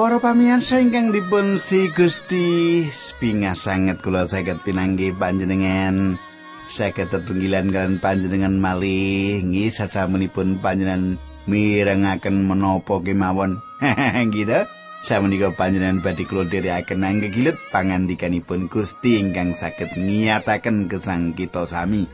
Para 0.00 0.16
pamirsa 0.16 0.80
ingkang 0.80 1.12
dipun 1.12 1.60
si 1.60 1.92
Gusti, 1.92 2.88
spinga 2.88 3.52
sanget 3.52 4.00
kula 4.00 4.24
saged 4.24 4.64
pinanggih 4.64 5.12
panjenengan. 5.12 6.16
Saged 6.64 7.12
tetunggilan 7.12 7.68
kalian 7.68 8.00
panjenengan 8.00 8.56
malih 8.56 9.44
nggih 9.44 9.68
sasamunipun 9.68 10.64
panjenengan 10.64 11.20
mirengaken 11.44 12.48
menapa 12.48 12.96
kemawon. 13.04 13.60
gitu. 14.32 14.64
Samenika 15.04 15.52
panjenengan 15.52 16.00
badhe 16.00 16.24
kula 16.24 16.48
dherekaken 16.48 17.04
anggegilut 17.04 17.60
pangandikanipun 17.68 18.72
Gusti 18.72 19.20
ingkang 19.20 19.52
saged 19.52 20.00
ngiyataken 20.00 20.88
gesang 20.88 21.36
kita 21.36 21.68
sami. 21.68 22.08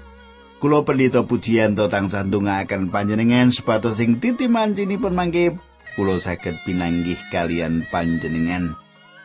Kula 0.59 0.83
pendhita 0.83 1.23
pujian 1.23 1.79
tansah 1.79 2.27
ndongaken 2.27 2.91
panjenengan 2.91 3.55
supados 3.55 4.03
sing 4.03 4.19
titimancinipun 4.19 5.15
mangke 5.15 5.55
kula 5.97 6.21
saged 6.21 6.61
pinanggih 6.69 7.19
kalian 7.33 7.89
panjenengan. 7.89 8.77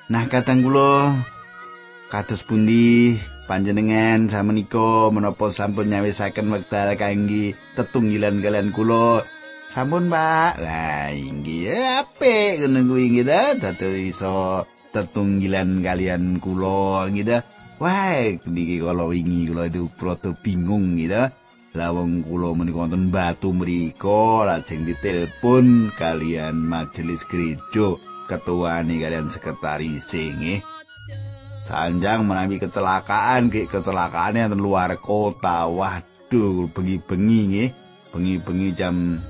Nah, 0.08 0.26
katang 0.32 0.64
kula 0.64 1.20
kados 2.08 2.48
pundi 2.48 3.20
panjenengan 3.45 4.32
samenika 4.32 5.12
menapa 5.12 5.52
sampun 5.52 5.92
nyawisaken 5.92 6.48
wekdal 6.48 6.95
kangge 6.95 7.60
tetunggilan 7.76 8.40
kalian 8.40 8.72
kula? 8.72 9.28
Sampun, 9.72 10.12
Pak. 10.12 10.60
Lah, 10.60 11.12
inggih 11.16 11.72
apik 12.04 12.60
ngono 12.60 12.92
kuwi 12.92 13.08
nggih 13.08 13.23
ta, 13.23 13.56
dadi 13.56 14.12
iso 14.12 14.67
tetunggilan 14.92 15.80
kalian 15.80 16.44
kula 16.44 17.08
nggih 17.08 17.23
ta. 17.28 17.38
Wah, 17.80 18.20
niki 18.52 18.78
kala 18.78 19.08
wingi 19.08 19.48
kula 19.48 19.72
itu 19.72 19.88
proto 19.95 20.36
bingung 20.38 21.00
gitu. 21.00 21.32
Lawang 21.72 22.19
kula 22.23 22.52
menika 22.52 22.83
wonten 22.83 23.08
batu 23.08 23.55
mriku 23.55 24.44
lajeng 24.44 24.83
ditelepon 24.83 25.95
kalian 25.95 26.59
majelis 26.59 27.23
gereja 27.27 27.95
ketuane 28.27 29.00
kalian 29.00 29.31
sekretaris 29.31 30.08
nggih 30.11 30.59
sanjang 31.72 32.27
menawi 32.27 32.59
kecelakaan 32.59 33.47
nggih 33.47 33.72
kecelakaane 33.72 34.44
wonten 34.44 34.59
luar 34.59 34.92
kota. 34.99 35.72
Waduh 35.72 36.67
bengi-bengi 36.75 37.39
nggih. 37.47 37.69
Bengi-bengi 38.11 38.75
jam 38.75 39.23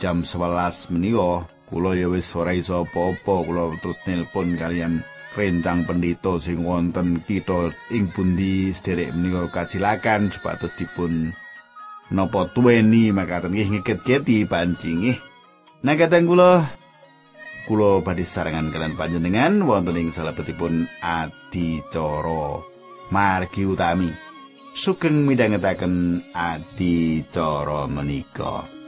jam 0.00 0.24
11 0.24 0.88
menika. 0.96 1.44
Kula 1.68 1.96
ya 1.96 2.08
wis 2.08 2.32
ora 2.32 2.56
iso 2.56 2.88
apa-apa. 2.88 3.34
Kula 3.44 3.76
terus 3.84 4.00
nelpon 4.08 4.56
kalian 4.56 5.04
rencang 5.36 5.84
pendito 5.84 6.40
sing 6.40 6.64
wonten 6.64 7.20
kita. 7.20 7.68
Ing 7.92 8.08
pundi 8.08 8.72
sederek 8.72 9.12
menika 9.12 9.52
kacilakan 9.52 10.32
supados 10.32 10.72
dipun 10.80 11.36
napa 12.12 12.46
tuweni 12.52 13.08
makaten 13.10 13.56
nggih 13.56 13.80
ngiket-keti 13.80 14.44
panci 14.44 14.90
nggih. 14.92 15.18
Nah 15.82 15.94
kadang 15.96 16.28
kula 16.28 16.68
kula 17.66 18.04
badhe 18.04 18.22
sarangan 18.22 18.68
kalian 18.68 18.94
panjenengan 18.94 19.64
wonten 19.64 19.98
ing 19.98 20.08
salebetipun 20.12 20.86
adicara 21.00 22.62
margi 23.08 23.64
utami. 23.64 24.12
Sugeng 24.72 25.28
midhangetaken 25.28 26.24
adicara 26.32 27.84
menika. 27.88 28.81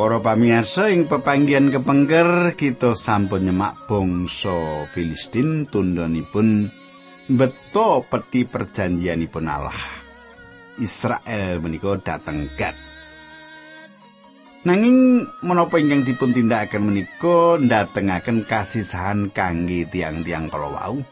Para 0.00 0.16
pamirsa 0.16 0.88
ing 0.88 1.04
pepanggihan 1.04 1.68
kepengker 1.68 2.56
kita 2.56 2.96
sampun 2.96 3.44
nyemak 3.44 3.84
bangsa 3.84 4.88
Filistin 4.96 5.68
tundhonipun 5.68 6.72
beto 7.28 8.08
peti 8.08 8.48
perjanjianipun 8.48 9.44
Allah. 9.44 9.76
Israel 10.80 11.60
menika 11.60 12.00
dateng 12.00 12.48
Gad. 12.56 12.72
Nanging 14.64 15.28
menapa 15.44 15.76
ingkang 15.76 16.08
dipun 16.08 16.32
tindakaken 16.32 16.80
menika 16.80 17.60
ndatengaken 17.60 18.48
kasisahan 18.48 19.28
kangge 19.28 19.84
tiang-tiang 19.84 20.48
kala 20.48 20.80
wau. 20.80 21.04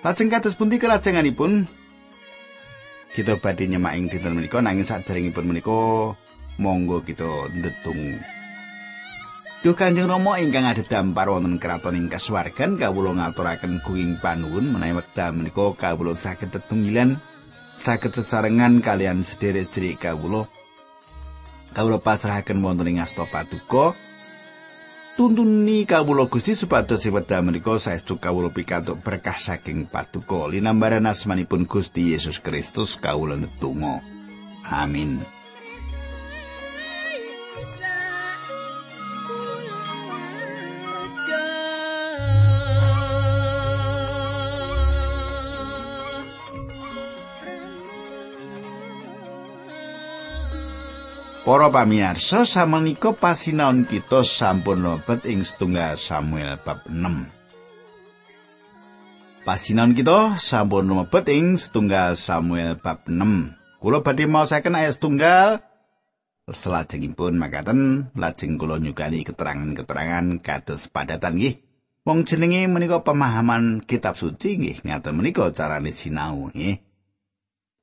Lajeng 0.00 0.32
kados 0.32 0.56
pundi 0.56 0.80
kelajenganipun? 0.80 1.68
Kita 3.12 3.36
badhe 3.36 3.68
nyemak 3.68 3.92
ing 4.00 4.08
dinten 4.08 4.40
menika 4.40 4.64
nanging 4.64 4.88
saderengipun 4.88 5.52
menika 5.52 6.16
monggo 6.62 7.02
kita 7.02 7.50
ndetung. 7.50 8.22
Duh 9.62 9.78
Kanjeng 9.78 10.10
Rama 10.10 10.42
ingkang 10.42 10.66
adhedhampar 10.66 11.30
wonten 11.30 11.62
kraton 11.62 11.94
ing 11.94 12.10
kasuwargan 12.10 12.74
kawula 12.74 13.14
ngaturaken 13.14 13.78
gunging 13.86 14.18
panuwun 14.18 14.74
menawi 14.74 14.98
wekdal 14.98 15.30
menika 15.38 15.70
kawula 15.78 16.18
saged 16.18 16.50
tetunggilan 16.50 17.22
saged 17.78 18.10
sesarengan 18.10 18.82
kalian 18.82 19.22
sederek-sederek 19.22 20.02
kawula. 20.02 20.50
Kawula 21.70 22.02
pasrahaken 22.02 22.58
wonten 22.58 22.90
ing 22.90 22.98
asta 22.98 23.22
paduka. 23.22 23.94
Tuntuni 25.14 25.86
kawula 25.86 26.26
Gusti 26.26 26.58
supados 26.58 27.06
wekdal 27.06 27.46
menika 27.46 27.78
saestu 27.78 28.18
kawula 28.18 28.50
pikantuk 28.50 28.98
berkah 28.98 29.38
saking 29.38 29.86
paduka 29.86 30.50
linambaran 30.50 31.06
asmanipun 31.06 31.70
Gusti 31.70 32.18
Yesus 32.18 32.42
Kristus 32.42 32.98
kawula 32.98 33.38
netunggal. 33.38 34.02
Amin. 34.74 35.22
Para 51.52 51.68
pamirsa 51.68 52.48
samenika 52.48 53.12
pasinaon 53.12 53.84
kita 53.84 54.24
sampun 54.24 54.88
lebet 54.88 55.28
ing 55.28 55.44
setunggal 55.44 56.00
Samuel 56.00 56.56
bab 56.56 56.80
6. 56.88 59.44
Pasinaon 59.44 59.92
kita 59.92 60.40
sampun 60.40 60.88
lebet 60.88 61.28
ing 61.28 61.60
setunggal 61.60 62.16
Samuel 62.16 62.80
bab 62.80 63.04
6. 63.04 63.84
Kula 63.84 64.00
badhe 64.00 64.24
maosaken 64.24 64.80
ayat 64.80 64.96
setunggal 64.96 65.60
selajengipun 66.48 67.36
makaten 67.36 68.08
lajeng 68.16 68.56
kula 68.56 68.80
nyukani 68.80 69.20
keterangan-keterangan 69.20 70.40
kados 70.40 70.88
padatan 70.88 71.36
nggih. 71.36 71.60
Wong 72.08 72.24
jenenge 72.24 72.64
menika 72.64 73.04
pemahaman 73.04 73.84
kitab 73.84 74.16
suci 74.16 74.56
nggih 74.56 74.88
ngaten 74.88 75.12
menika 75.12 75.52
carane 75.52 75.92
sinau 75.92 76.48
nggih. 76.48 76.80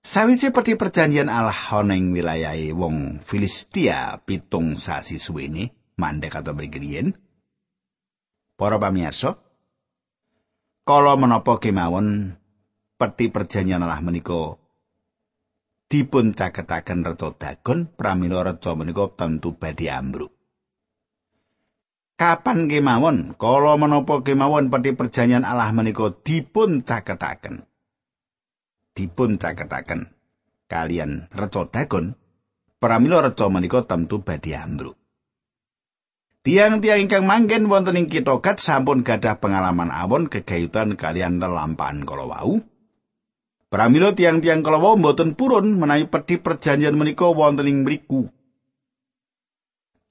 Sawise 0.10 0.50
peti 0.50 0.74
perjanjian 0.74 1.30
Allah 1.30 1.54
ana 1.70 1.94
ing 1.94 2.10
wong 2.74 3.22
Filistia 3.22 4.18
pitung 4.26 4.74
sasi 4.74 5.22
suwene 5.22 5.94
mandek 6.02 6.34
atau 6.34 6.58
bergrien. 6.58 7.14
Para 8.58 8.82
pamirsa, 8.82 9.38
kala 10.82 11.14
menapa 11.14 11.62
kemawon 11.62 12.34
peti 12.98 13.30
perjanjian 13.30 13.86
Allah 13.86 14.02
menika 14.02 14.58
dipun 15.94 16.34
caketaken 16.34 17.06
reca 17.06 17.30
dagon 17.38 17.86
pramila 17.94 18.42
reca 18.42 18.74
menika 18.74 19.14
tentu 19.14 19.62
badhe 19.62 19.94
ambruk. 19.94 20.34
Kapan 22.18 22.66
kemawon 22.66 23.38
kala 23.38 23.78
menapa 23.78 24.26
kemawon 24.26 24.74
peti 24.74 24.90
perjanjian 24.90 25.46
Allah 25.46 25.70
menika 25.70 26.10
dipun 26.26 26.82
caketaken 26.82 27.69
dipun 28.98 29.42
caketaken 29.42 30.14
kalian 30.70 31.28
reca 31.34 31.66
dagon 31.70 32.16
pramila 32.78 33.26
reca 33.26 33.50
menika 33.50 33.86
tentu 33.86 34.22
badhe 34.22 34.56
ambruk 34.56 35.00
Tiang-tiang 36.40 37.04
ingkang 37.04 37.28
manggen 37.28 37.68
wonten 37.68 38.00
ing 38.00 38.08
kitha 38.08 38.40
Gat 38.40 38.64
sampun 38.64 39.04
gadah 39.04 39.44
pengalaman 39.44 39.92
awon 39.92 40.32
kegayutan 40.32 40.96
kalian 40.96 41.36
lelampahan 41.36 42.08
kala 42.08 42.32
wau. 42.32 42.64
Pramila 43.68 44.16
tiang-tiang 44.16 44.64
kala 44.64 44.80
wau 44.80 44.96
mboten 44.96 45.36
purun 45.36 45.76
menawi 45.76 46.08
pedhi 46.08 46.40
perjanjian 46.40 46.96
menika 46.96 47.28
wonten 47.28 47.68
ing 47.68 47.84
mriku. 47.84 48.32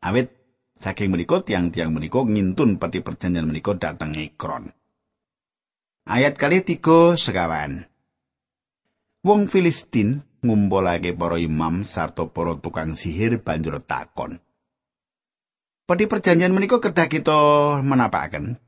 Awit 0.05 0.31
saking 0.77 1.17
menika 1.17 1.41
tiang-tiang 1.41 1.97
menika 1.97 2.21
ngintun 2.21 2.77
pedhi 2.77 3.01
perjanjian 3.01 3.49
menika 3.49 3.73
dhateng 3.75 4.13
Ekron. 4.15 4.69
Ayat 6.05 6.37
kali 6.37 6.61
tiga 6.61 7.17
sekawan. 7.17 7.89
Wong 9.27 9.51
Filistin 9.51 10.23
ngumpulake 10.47 11.11
para 11.11 11.43
imam 11.43 11.83
sarta 11.83 12.31
para 12.31 12.55
tukang 12.55 12.95
sihir 12.95 13.43
banjur 13.43 13.83
takon. 13.83 14.39
Pedi 15.91 16.07
perjanjian 16.07 16.55
menika 16.55 16.79
kedah 16.79 17.11
kita 17.11 17.39
menapaken. 17.83 18.63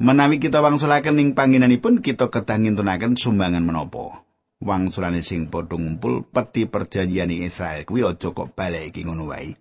Menawi 0.00 0.40
kita 0.40 0.64
wangsulaken 0.64 1.20
ing 1.20 1.28
panggenanipun 1.36 2.00
kita 2.00 2.32
kedah 2.32 2.56
ngintunaken 2.56 3.20
sumbangan 3.20 3.60
menapa. 3.60 4.24
Wangsulane 4.64 5.20
sing 5.20 5.52
padha 5.52 5.76
ngumpul 5.76 6.24
pedi 6.24 6.64
perjanjian 6.64 7.28
Israel 7.28 7.84
kuwi 7.84 8.00
aja 8.00 8.32
kok 8.32 8.56
balik 8.56 8.96
iki 8.96 9.04
ngono 9.04 9.28
wae. 9.28 9.52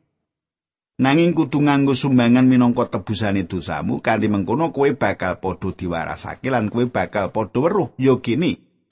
Nanging 1.04 1.36
kudu 1.36 1.60
nganggo 1.60 1.92
sumbangan 1.92 2.48
minangka 2.48 2.88
tebusane 2.88 3.44
dosamu 3.44 4.00
kanthi 4.00 4.32
mengkono 4.32 4.72
kowe 4.72 4.88
bakal 4.96 5.44
padha 5.44 5.76
diwarasake 5.76 6.48
lan 6.48 6.72
kowe 6.72 6.88
bakal 6.88 7.36
padha 7.36 7.60
weruh 7.60 7.92
ya 8.00 8.16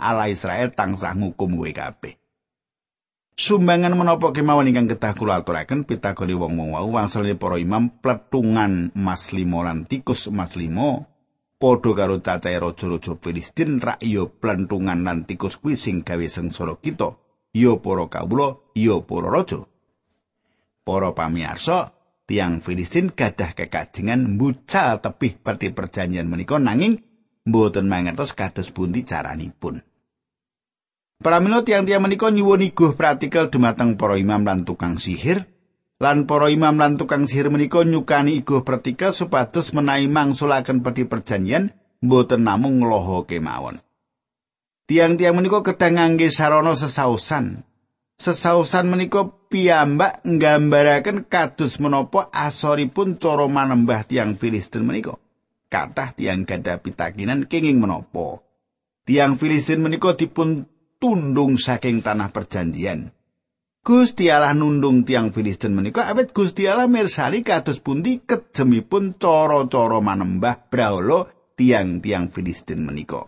ala 0.01 0.25
Israel 0.33 0.73
tansah 0.73 1.13
ngukum 1.13 1.61
kowe 1.61 1.69
kabeh. 1.69 2.17
Sumbangan 3.37 3.95
menapa 3.95 4.35
kemawon 4.35 4.69
ingkang 4.69 4.91
kedah 4.91 5.13
kula 5.17 5.41
aturaken 5.41 5.87
pitagone 5.87 6.35
wong-wong 6.35 6.77
wau 6.77 6.89
wangsulane 6.93 7.39
para 7.39 7.57
imam 7.57 7.89
pletungan 8.01 8.93
emas 8.93 9.33
limo 9.33 9.65
lan 9.65 9.87
tikus 9.87 10.27
emas 10.29 10.53
limo 10.59 11.09
padha 11.61 11.93
karo 11.93 12.21
cacahe 12.21 12.57
raja-raja 12.57 13.13
Filistin 13.21 13.81
rak 13.81 14.01
ya 14.01 14.25
plentungan 14.29 15.05
lan 15.05 15.29
tikus 15.29 15.61
kuwi 15.61 15.77
sing 15.77 16.01
gawe 16.01 16.25
sengsara 16.25 16.77
kita 16.81 17.17
ya 17.53 17.77
para 17.77 18.09
kawula 18.09 18.57
ya 18.73 18.97
para 19.05 19.29
raja. 19.29 19.65
Para 20.81 21.13
pamirsa, 21.13 21.93
tiang 22.25 22.65
Filistin 22.65 23.13
gadah 23.13 23.53
kekajengan 23.53 24.37
mbucal 24.37 25.01
tebih 25.01 25.37
peti 25.41 25.69
perjanjian 25.69 26.25
menika 26.25 26.57
nanging 26.57 27.05
mboten 27.45 27.85
mangertos 27.85 28.33
kados 28.33 28.73
pundi 28.73 29.05
caranipun. 29.05 29.90
Pramila 31.21 31.61
tiang-tiang 31.61 32.01
menika 32.01 32.33
nyuwun 32.33 32.65
iguh 32.65 32.97
praktikal 32.97 33.53
dumateng 33.53 33.93
para 33.93 34.17
imam 34.17 34.41
lan 34.41 34.65
tukang 34.65 34.97
sihir 34.97 35.45
lan 36.01 36.25
para 36.25 36.49
imam 36.49 36.81
lan 36.81 36.97
tukang 36.97 37.29
sihir 37.29 37.53
menika 37.53 37.85
nyukani 37.85 38.41
iguh 38.41 38.65
praktikal 38.65 39.13
supados 39.13 39.69
menawi 39.69 40.09
mangsulaken 40.09 40.81
peti 40.81 41.05
perjanjian 41.05 41.77
mboten 42.01 42.41
namung 42.41 42.81
ngloho 42.81 43.29
kemawon. 43.29 43.77
Tiang-tiang 44.89 45.37
menika 45.37 45.61
kedah 45.61 45.93
ngangge 45.93 46.33
sarana 46.33 46.73
sesausan 46.73 47.61
sesausan 48.17 48.89
menika 48.89 49.29
piyambak 49.49 50.25
nggambaraken 50.25 51.29
kados 51.29 51.77
menapa 51.77 52.33
asoripun 52.33 53.21
cara 53.21 53.45
manembah 53.45 54.01
tiang 54.09 54.33
Filistin 54.41 54.89
menika. 54.89 55.21
Kathah 55.69 56.17
tiang 56.17 56.49
gadah 56.49 56.81
pitakinan 56.81 57.45
kenging 57.45 57.77
menapa. 57.77 58.41
Tiang 59.05 59.37
Filistin 59.37 59.85
menika 59.85 60.17
dipun 60.17 60.65
tundung 61.01 61.57
saking 61.57 62.05
tanah 62.05 62.29
perjanjian. 62.29 63.09
Gusti 63.81 64.29
Allah 64.29 64.53
nundung 64.53 65.01
tiang 65.01 65.33
Filistin 65.33 65.73
menika 65.73 66.05
awet 66.05 66.37
Gusti 66.37 66.69
Allah 66.69 66.85
mirsani 66.85 67.41
kados 67.41 67.81
pundi 67.81 68.21
kejemipun 68.21 69.17
cara-cara 69.17 69.97
manembah 69.97 70.69
brahala 70.69 71.25
tiang-tiang 71.57 72.29
Filistin 72.29 72.85
menika. 72.85 73.25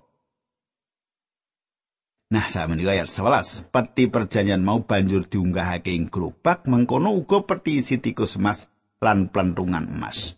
Nah, 2.29 2.45
saya 2.49 2.69
menika 2.69 2.93
ayat 2.93 3.09
11. 3.09 3.73
Peti 3.73 4.09
perjanjian 4.09 4.61
mau 4.61 4.85
banjur 4.85 5.25
diunggahake 5.25 5.93
ing 5.93 6.13
gerobak, 6.13 6.69
mengkono 6.69 7.17
uga 7.17 7.45
peti 7.45 7.81
isi 7.81 7.97
tikus 7.97 8.37
emas 8.37 8.69
lan 9.01 9.33
plentungan 9.33 9.89
emas. 9.89 10.37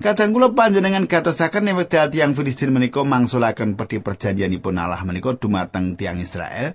Kadang 0.00 0.32
kula 0.32 0.56
panjenengan 0.56 1.04
gatosaken 1.04 1.68
yen 1.68 1.76
wekdal 1.76 2.08
tiyang 2.08 2.32
Filistin 2.32 2.72
menika 2.72 3.04
mangsulaken 3.04 3.76
peti 3.76 4.00
perjanjianipun 4.00 4.80
Allah 4.80 5.04
menika 5.04 5.36
dumateng 5.36 5.92
tiang 6.00 6.16
Israel. 6.16 6.72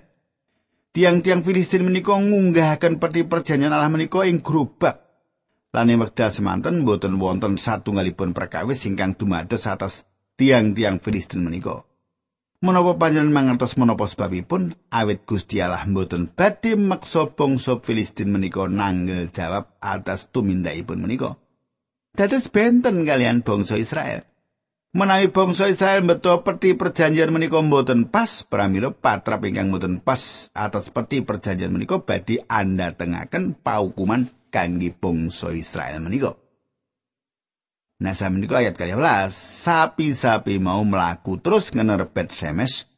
Tiang-tiang 0.94 1.42
Filistin 1.42 1.82
menika 1.82 2.14
ngunggahaken 2.14 3.02
peti 3.02 3.26
perjanjian 3.26 3.74
Allah 3.74 3.90
menika 3.90 4.22
ing 4.22 4.46
gerobak. 4.46 5.02
Lan 5.74 5.90
ing 5.90 5.98
wekdal 6.06 6.30
semanten 6.30 6.86
boten 6.86 7.18
wonten 7.18 7.58
satunggalipun 7.58 8.30
perkawis 8.30 8.86
ingkang 8.86 9.18
dumados 9.18 9.66
atas 9.66 10.06
tiang-tiang 10.38 11.02
Filistin 11.02 11.42
menika. 11.42 11.82
Menapa 12.62 12.94
panjenengan 12.94 13.34
mangertos 13.34 13.74
menapa 13.74 14.06
sebabipun 14.06 14.78
awit 14.94 15.26
Gusti 15.26 15.58
Allah 15.58 15.82
mboten 15.82 16.30
badhe 16.30 16.78
maksa 16.78 17.26
bangsa 17.34 17.82
Filistin 17.82 18.30
menika 18.30 18.70
nanggel 18.70 19.34
jawab 19.34 19.74
atas 19.82 20.30
tumindakipun 20.30 21.02
menika. 21.02 21.42
Dados 22.16 22.48
benten 22.48 23.04
kalian 23.04 23.44
bangsa 23.44 23.76
Israel. 23.76 24.24
Menawi 24.96 25.28
bangsa 25.28 25.68
Israel 25.68 26.00
beto 26.08 26.40
peti 26.40 26.72
perjanjian 26.72 27.28
menika 27.28 27.60
mboten 27.60 28.08
pas, 28.08 28.40
pramila 28.48 28.88
patrap 28.88 29.44
ingkang 29.44 29.68
mboten 29.68 30.00
pas 30.00 30.48
atas 30.56 30.88
peti 30.88 31.20
perjanjian 31.20 31.68
menika 31.68 32.00
badhe 32.00 32.40
anda 32.48 32.96
tengaken 32.96 33.52
paukuman 33.60 34.32
kangge 34.48 34.96
bangsa 34.96 35.52
Israel 35.52 36.00
menika. 36.00 36.40
Nah, 38.00 38.16
menika 38.32 38.64
ayat 38.64 38.80
12, 38.80 38.96
sapi-sapi 39.68 40.56
mau 40.56 40.80
melaku 40.88 41.36
terus 41.36 41.68
ngenerbet 41.68 42.32
semes, 42.32 42.88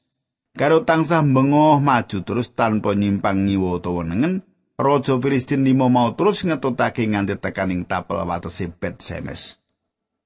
karo 0.55 0.87
tansah 0.87 1.26
bengoh 1.26 1.82
maju 1.82 2.19
terus 2.23 2.55
tanpa 2.55 2.94
nyimpang 2.94 3.43
nyiwa 3.43 3.82
utawa 3.82 4.06
Raja 4.79 5.19
Filistin 5.19 5.67
limo 5.67 5.91
mau 5.91 6.15
terus 6.15 6.47
ngetutake 6.47 7.03
nganti 7.03 7.35
tekaning 7.43 7.83
tapel 7.83 8.23
watese 8.23 8.71
Bet 8.71 9.03
Semes. 9.03 9.59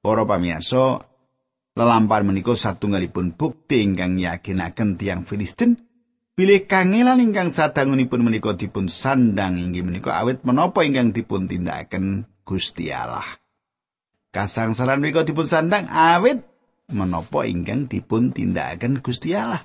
Para 0.05 0.29
pamirsa, 0.29 1.09
lelampar 1.73 2.21
menika 2.21 2.53
satunggalipun 2.53 3.33
bukti 3.33 3.81
ingkang 3.81 4.21
yakinaken 4.21 5.01
tiang 5.01 5.25
Filistin 5.25 5.81
bilih 6.37 6.69
kangelan 6.69 7.25
ingkang 7.25 7.49
sadangunipun 7.49 8.29
menika 8.29 8.53
dipun 8.53 8.93
sandang 8.93 9.57
inggih 9.57 9.89
menika 9.89 10.21
awit 10.21 10.45
menapa 10.45 10.85
ingkang 10.85 11.17
dipun 11.17 11.49
tindakaken 11.49 12.29
Gusti 12.45 12.93
Allah. 12.93 13.25
kasangsaran 14.37 15.01
menika 15.01 15.25
dipun 15.25 15.49
sandang 15.49 15.89
awit 15.89 16.45
menapa 16.93 17.49
ingkang 17.49 17.89
dipun 17.89 18.37
tindakaken 18.37 19.01
Gusti 19.01 19.33
Allah. 19.33 19.65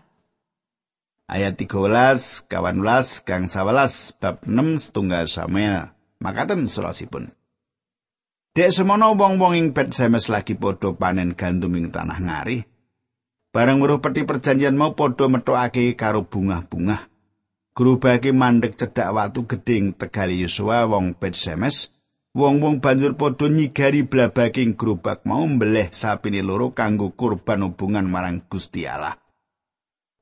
Ayat 1.27 1.59
13, 1.59 2.47
18, 2.47 3.27
kang 3.27 3.51
11, 3.51 4.15
bab 4.24 4.47
6 4.47 4.79
setunggal 4.79 5.27
Samuel. 5.27 5.91
Makaten 6.24 6.71
surasipun. 6.71 7.35
Dek 8.56 8.71
semono 8.71 9.11
wong-wong 9.11 9.59
ing 9.59 9.68
Bet 9.75 9.92
Semes 9.92 10.31
lagi 10.31 10.56
padha 10.56 10.95
panen 10.95 11.35
gandum 11.35 11.75
ing 11.75 11.92
tanah 11.92 12.23
ngari. 12.23 12.63
Bareng 13.52 13.83
weruh 13.83 13.99
peti 13.99 14.23
perjanjian 14.23 14.80
mau 14.80 14.95
padha 14.95 15.28
metokake 15.28 15.99
karo 15.99 16.23
bunga-bunga. 16.23 17.11
Grubake 17.75 18.31
mandek 18.31 18.80
cedhak 18.80 19.11
watu 19.11 19.44
geding 19.52 19.99
tegali 19.99 20.40
Yosua 20.40 20.87
wong 20.87 21.11
Bet 21.19 21.35
Semes. 21.35 21.92
Wong-wong 22.31 22.80
banjur 22.80 23.19
padha 23.19 23.52
nyigari 23.52 24.07
blabaking 24.07 24.80
gerobak 24.80 25.28
mau 25.28 25.44
mbeleh 25.44 25.92
sapine 25.92 26.40
loro 26.40 26.71
kanggo 26.71 27.11
kurban 27.11 27.68
hubungan 27.68 28.07
marang 28.07 28.47
Gusti 28.47 28.87
Allah. 28.87 29.27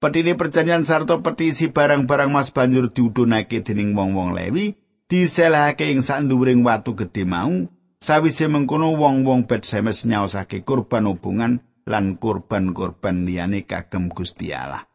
Petine 0.05 0.37
perjanjian 0.37 0.85
sarta 0.85 1.17
petisi 1.17 1.73
barang-barang 1.73 2.29
mas 2.29 2.53
banjur 2.53 2.93
diudhunake 2.93 3.65
dening 3.65 3.97
wong-wong 3.97 4.37
Lewi, 4.37 4.77
diselahake 5.09 5.89
ing 5.89 6.05
sanduwuring 6.05 6.61
watu 6.61 6.93
gedhe 6.93 7.25
mau. 7.25 7.49
Sawise 7.97 8.45
mengkono 8.45 8.93
wong-wong 8.93 9.49
Bet 9.49 9.65
Semes 9.65 10.05
nyaosake 10.05 10.61
kurban 10.61 11.09
hubungan 11.09 11.65
lan 11.89 12.21
kurban-kurban 12.21 13.25
liyane 13.25 13.65
kagem 13.65 14.13
Gusti 14.13 14.53
Allah. 14.53 14.85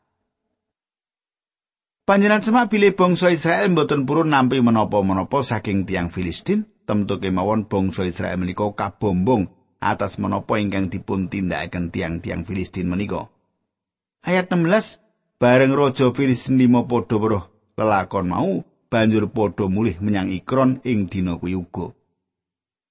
Panjenengan 2.06 2.46
semak 2.46 2.70
pilih 2.70 2.94
bangsa 2.94 3.34
Israel 3.34 3.66
mboten 3.66 4.06
purun 4.06 4.30
nampi 4.30 4.62
menapa-menapa 4.62 5.42
saking 5.42 5.90
tiang 5.90 6.06
Filistin, 6.06 6.70
temtu 6.86 7.18
kemawon 7.18 7.66
bangsa 7.66 8.06
Israel 8.06 8.38
menika 8.38 8.70
kabombong 8.78 9.50
atas 9.82 10.22
menapa 10.22 10.62
ingkang 10.62 10.86
dipun 10.86 11.26
tindakaken 11.26 11.90
tiang-tiang 11.90 12.46
Filistin 12.46 12.86
menika. 12.86 13.26
Ayat 14.20 14.52
16 14.52 15.00
bareng 15.40 15.72
raja 15.72 16.12
Filistin 16.12 16.60
limo 16.60 16.84
padha 16.84 17.16
weruh 17.16 17.48
lelakon 17.72 18.28
mau 18.28 18.60
banjur 18.92 19.32
padha 19.32 19.64
mulih 19.64 19.96
menyang 19.96 20.28
Ikron 20.28 20.84
ing 20.84 21.08
dina 21.08 21.40
kuwi 21.40 21.56
uga. 21.56 21.96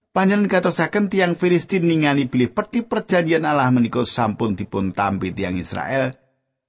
Panjenengan 0.10 0.50
katosaken 0.50 1.14
tiang 1.14 1.38
Filistin 1.38 1.86
ningali 1.86 2.26
bilih 2.26 2.50
peti 2.50 2.82
perjanjian 2.82 3.46
Allah 3.46 3.70
menika 3.70 4.02
sampun 4.10 4.58
dipun 4.58 4.90
tampi 4.90 5.30
tiang 5.30 5.54
Israel. 5.62 6.18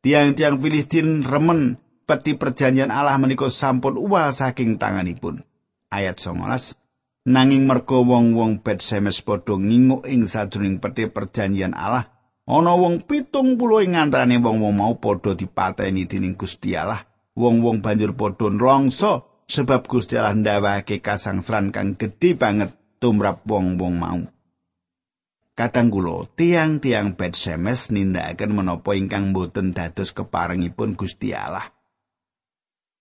Tiang-tiang 0.05 0.61
Filistin 0.61 1.25
remen 1.25 1.81
peti 2.05 2.37
perjanjian 2.37 2.93
Allah 2.93 3.17
menika 3.17 3.49
sampun 3.49 3.97
uwal 3.97 4.29
saking 4.29 4.77
tanganipun. 4.77 5.41
Ayat 5.89 6.21
19 6.21 6.77
nanging 7.25 7.65
merga 7.65 7.97
wong-wong 7.97 8.61
Bet 8.61 8.85
Semes 8.85 9.25
padha 9.25 9.57
nginguk 9.57 10.05
ing 10.05 10.29
sajroning 10.29 10.85
peti 10.85 11.09
perjanjian 11.09 11.73
Allah 11.73 12.13
ana 12.49 12.73
wong 12.79 13.05
pitung 13.05 13.59
puluh 13.61 13.85
ing 13.85 13.99
antarané 13.99 14.41
wong-wong 14.41 14.75
mau 14.79 14.95
padha 14.97 15.37
dipateni 15.37 16.07
dening 16.09 16.39
Gusti 16.39 16.79
Allah. 16.79 17.05
Wong-wong 17.37 17.85
banjur 17.85 18.17
padha 18.17 18.49
nlongso 18.49 19.45
sebab 19.51 19.85
Gusti 19.91 20.17
Allah 20.17 20.39
ndawake 20.39 21.03
kasangsaran 21.03 21.75
kang 21.75 21.99
gedhe 21.99 22.39
banget 22.39 22.73
tumrap 23.03 23.43
wong-wong 23.45 23.95
mau. 23.97 24.23
Kadang 25.59 25.93
kula 25.93 26.25
tiang-tiang 26.41 27.21
Bet 27.21 27.37
Semes 27.37 27.93
nindakaken 27.93 28.57
menapa 28.57 28.97
ingkang 28.97 29.37
boten 29.37 29.77
dados 29.77 30.17
keparengipun 30.17 30.97
Gusti 30.97 31.37
Allah. 31.37 31.69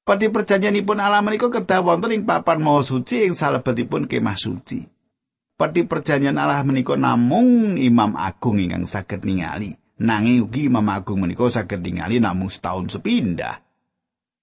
Pati 0.04 0.28
perjanjianipun 0.28 0.98
Allah 1.00 1.22
menika 1.22 1.48
kedah 1.48 1.86
wonten 1.86 2.12
ing 2.12 2.26
papan 2.26 2.60
maha 2.60 2.82
suci 2.82 3.30
ing 3.30 3.38
salebetipun 3.38 4.10
kemah 4.10 4.36
suci. 4.36 4.99
Pati 5.60 5.84
perjanjian 5.84 6.40
Allah 6.40 6.64
menika 6.64 6.96
namung 6.96 7.76
Imam 7.76 8.16
Agung 8.16 8.64
ingkang 8.64 8.88
saged 8.88 9.28
ningali. 9.28 9.76
Nanging 10.00 10.48
ugi 10.48 10.72
Imam 10.72 10.88
Agung 10.88 11.20
menika 11.20 11.52
saged 11.52 11.84
ningali 11.84 12.24
namung 12.24 12.48
setahun 12.48 12.96
sepindah. 12.96 13.60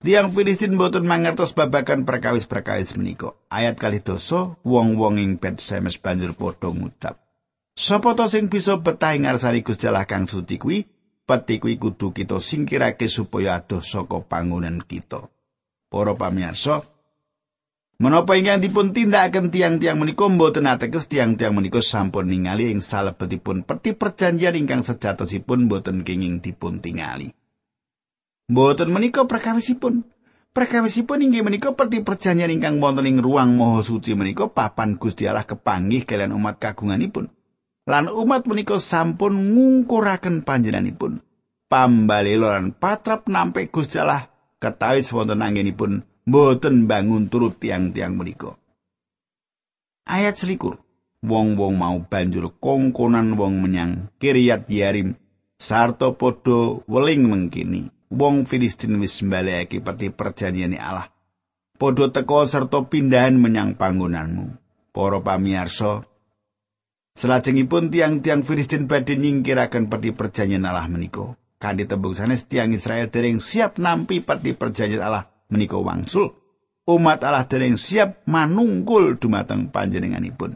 Tiang 0.04 0.28
Filistin 0.37 0.76
boten 0.76 1.08
mangertos 1.08 1.56
babakan 1.56 2.04
perkawis-perkawis 2.04 3.00
menika. 3.00 3.32
Ayat 3.49 3.80
kali 3.80 4.04
dosa, 4.04 4.61
wong-wong 4.61 5.16
ing 5.16 5.40
Bet 5.40 5.56
Semes 5.56 5.96
banjur 5.96 6.37
padha 6.37 6.68
ngucap. 6.68 7.16
Sapa 7.73 8.12
to 8.12 8.28
sing 8.28 8.52
bisa 8.52 8.76
betah 8.76 9.16
ing 9.16 9.25
ngarsane 9.25 9.64
Gusti 9.64 9.88
Allah 9.88 10.04
kang 10.04 10.28
suci 10.28 10.61
kuwi? 10.61 10.85
Peti 11.25 11.56
kuwi 11.56 11.80
kudu 11.80 12.12
kita 12.12 12.44
singkirake 12.44 13.08
supaya 13.08 13.56
adoh 13.64 13.80
saka 13.80 14.20
pangunan 14.20 14.85
kita. 14.85 15.32
Para 15.88 16.12
pamirsa, 16.12 16.85
menapa 17.97 18.37
ingkang 18.37 18.61
dipun 18.61 18.93
tindakaken 18.93 19.49
tiang-tiang 19.49 19.97
menika 19.97 20.29
mboten 20.29 20.69
ateges 20.69 21.09
tiang-tiang 21.09 21.57
menika 21.57 21.81
sampun 21.81 22.29
ningali 22.29 22.69
ing 22.69 22.85
salebetipun 22.85 23.65
peti 23.65 23.97
perjanjian 23.97 24.53
ingkang 24.53 24.85
sejatosipun 24.85 25.65
boten 25.65 26.05
kenging 26.05 26.45
dipun 26.45 26.85
tingali. 26.85 27.33
Mboten 28.53 28.93
menika 28.93 29.25
perkawisipun. 29.25 30.05
Perkawisipun 30.53 31.21
inggih 31.21 31.45
menika 31.45 31.73
peti 31.73 32.05
perjanjian 32.05 32.53
ingkang 32.53 32.81
wonten 32.81 33.09
ing 33.09 33.21
ruang 33.21 33.57
maha 33.57 33.81
suci 33.81 34.12
menika 34.12 34.49
papan 34.49 35.00
Gusti 35.00 35.25
Allah 35.29 35.49
kepanggih 35.49 36.05
kalian 36.05 36.37
umat 36.37 36.61
kagunganipun. 36.61 37.33
Lan 37.88 38.12
umat 38.12 38.45
menika 38.45 38.76
sampun 38.76 39.57
ngungkuraken 39.57 40.45
panjenenganipun. 40.45 41.25
Pambalelo 41.67 42.53
lan 42.53 42.76
patrap 42.76 43.26
nampe 43.26 43.69
Gusti 43.73 43.99
Allah 44.00 44.29
ketawis 44.61 45.12
wonten 45.12 45.43
anggenipun 45.45 46.05
mboten 46.26 46.90
bangun 46.90 47.30
turut 47.30 47.54
tiang-tiang 47.62 48.18
menika. 48.18 48.59
Ayat 50.06 50.37
selikur. 50.42 50.83
Wong-wong 51.26 51.80
mau 51.80 51.99
banjur 52.06 52.54
kongkonan 52.62 53.35
wong 53.35 53.59
menyang 53.59 54.12
Kiryat 54.21 54.68
Yarim 54.71 55.18
sarta 55.59 56.12
padha 56.14 56.85
weling 56.87 57.26
mengkini. 57.26 57.90
wong 58.12 58.47
Filistin 58.47 59.02
wis 59.02 59.18
mbalekake 59.26 59.83
peti 59.83 60.11
Allah. 60.78 61.11
Padha 61.75 62.06
teka 62.14 62.47
serta 62.47 62.87
pindahan 62.87 63.35
menyang 63.35 63.75
panggonanmu. 63.75 64.54
Para 64.95 65.21
pamirsa, 65.21 66.09
salajengipun 67.18 67.92
tiang-tiang 67.92 68.47
Filistin 68.47 68.88
badhe 68.88 69.18
nyingkiraken 69.18 69.90
peti 69.90 70.14
perjanjian 70.14 70.64
Allah 70.64 70.88
menika. 70.88 71.37
Kanthi 71.61 71.85
tembung 71.88 72.16
sanes 72.16 72.47
tiang 72.47 72.73
Israel 72.73 73.11
dereng 73.11 73.42
siap 73.42 73.76
nampi 73.76 74.23
peti 74.23 74.56
perjanjian 74.56 75.02
Allah 75.02 75.36
menika 75.53 75.79
wangsul. 75.79 76.35
Umat 76.87 77.26
Allah 77.26 77.43
dereng 77.50 77.75
siap 77.75 78.23
manungkul 78.31 79.19
dumateng 79.19 79.75
panjenenganipun. 79.75 80.55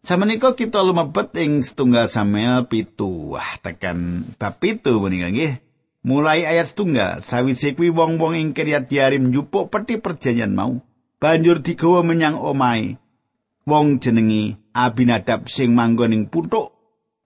Samenika 0.00 0.56
kita 0.56 0.80
lumebet 0.80 1.36
ing 1.36 1.60
setunggal 1.60 2.08
Samuel 2.08 2.64
pitu. 2.68 3.36
Wah, 3.36 3.56
tekan 3.60 4.28
bab 4.40 4.60
pitu 4.60 4.96
menika 5.00 5.28
nggih. 5.28 5.60
Mulai 6.00 6.48
ayat 6.48 6.72
setunggal, 6.72 7.20
sawise 7.20 7.76
kuwi 7.76 7.92
wong-wong 7.92 8.32
ing 8.32 8.56
Kiryat 8.56 8.88
Yarim 8.88 9.28
njupuk 9.28 9.68
peti 9.68 10.00
perjanjian 10.00 10.56
mau, 10.56 10.80
banjur 11.20 11.60
digawa 11.60 12.00
menyang 12.00 12.40
omahe. 12.40 12.96
Wong 13.68 14.00
jenengi 14.00 14.56
Abinadab 14.72 15.52
sing 15.52 15.76
manggon 15.76 16.16
ing. 16.16 16.24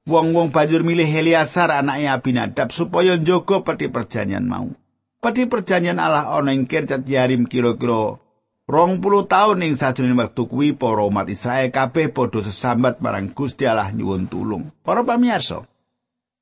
Wong-wong 0.05 0.51
banjur 0.51 0.83
milih 0.83 1.07
Heliasar 1.07 1.71
anake 1.71 2.11
Abinadab 2.11 2.75
supaya 2.75 3.15
njaga 3.15 3.63
peti 3.63 3.87
perjanjian 3.87 4.51
mau. 4.51 4.75
Peti 5.25 5.49
perjanjian 5.49 5.97
Allah 5.97 6.29
ana 6.37 6.53
ing 6.53 6.69
Kiryat 6.69 7.09
Yarim 7.09 7.49
kira-kira 7.49 8.21
Rong 8.65 9.01
puluh 9.01 9.25
tahun 9.25 9.61
ing 9.61 9.73
sajroning 9.77 10.21
wektu 10.21 10.49
kuwi 10.49 10.77
para 10.77 11.05
umat 11.05 11.29
Israel 11.33 11.69
kabeh 11.69 12.13
padha 12.13 12.45
sesambat 12.45 13.01
marang 13.01 13.33
Gusti 13.33 13.69
Allah 13.69 13.93
nyuwun 13.93 14.25
tulung. 14.25 14.73
Para 14.81 15.05
pamirsa, 15.05 15.69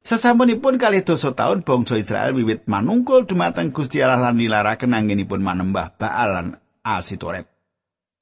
sesampunipun 0.06 0.78
kali 0.78 1.02
dosa 1.02 1.34
tahun 1.34 1.66
bangsa 1.66 1.98
Israel 1.98 2.34
wiwit 2.38 2.70
manungkul 2.70 3.26
dumateng 3.26 3.74
Gusti 3.74 4.02
Allah 4.02 4.18
lan 4.30 4.38
nilaraken 4.38 4.94
anggenipun 4.94 5.42
manembah 5.42 5.98
Baal 5.98 6.30
lan 6.30 6.46
Asitoret. 6.86 7.50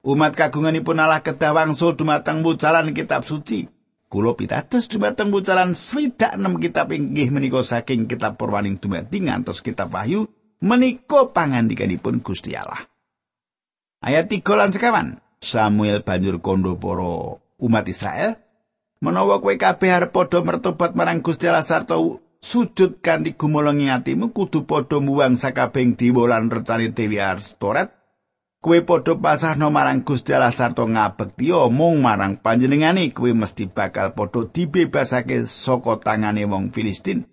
Umat 0.01 0.33
kagunganipun 0.33 0.97
Allah 0.97 1.21
kedah 1.21 1.53
wangsul 1.53 1.93
dumateng 1.93 2.41
wucalan 2.41 2.97
kitab 2.97 3.21
suci. 3.21 3.69
Kulo 4.09 4.33
pitados 4.33 4.89
dumateng 4.89 5.29
wucalan 5.29 5.77
swidak 5.77 6.41
enam 6.41 6.57
kitab 6.57 6.89
inggih 6.89 7.29
menika 7.29 7.61
saking 7.61 8.09
kitab 8.09 8.41
Purwaning 8.41 8.81
dumati 8.81 9.21
ngantos 9.29 9.61
kitab 9.61 9.93
Wahyu 9.93 10.25
menika 10.61 11.33
pangandikanipun 11.33 12.21
Gusti 12.21 12.53
Allah. 12.53 12.85
Ayat 14.01 14.29
3 14.29 14.45
lan 14.57 14.69
sekawan. 14.69 15.07
Samuel 15.41 16.05
banjur 16.05 16.37
kondo 16.37 16.77
para 16.77 17.41
umat 17.57 17.85
Israel 17.89 18.37
menawa 19.01 19.41
kowe 19.41 19.57
kabeh 19.57 19.89
arep 19.89 20.13
padha 20.13 20.45
mertobat 20.45 20.93
marang 20.93 21.25
Gusti 21.25 21.49
Allah 21.49 21.65
sarta 21.65 21.97
sujud 22.37 23.01
kanthi 23.01 23.33
gumolongi 23.33 23.89
atimu 23.89 24.29
kudu 24.29 24.69
padha 24.69 25.01
muwang 25.01 25.41
sakabeng 25.41 25.97
dewa 25.97 26.29
lan 26.29 26.53
rencane 26.53 26.93
Dewi 26.93 27.17
Astoret 27.17 27.89
kowe 28.61 28.77
padha 28.85 29.17
pasrahno 29.17 29.73
marang 29.73 30.05
Gusti 30.05 30.37
Allah 30.37 30.53
sarta 30.53 30.85
ngabekti 30.85 31.49
omong 31.49 32.05
marang 32.05 32.37
panjenengane 32.37 33.09
kowe 33.09 33.33
mesti 33.33 33.65
bakal 33.65 34.13
padha 34.13 34.45
dibebasake 34.45 35.49
saka 35.49 35.97
tangane 36.05 36.45
wong 36.45 36.69
Filistin 36.69 37.25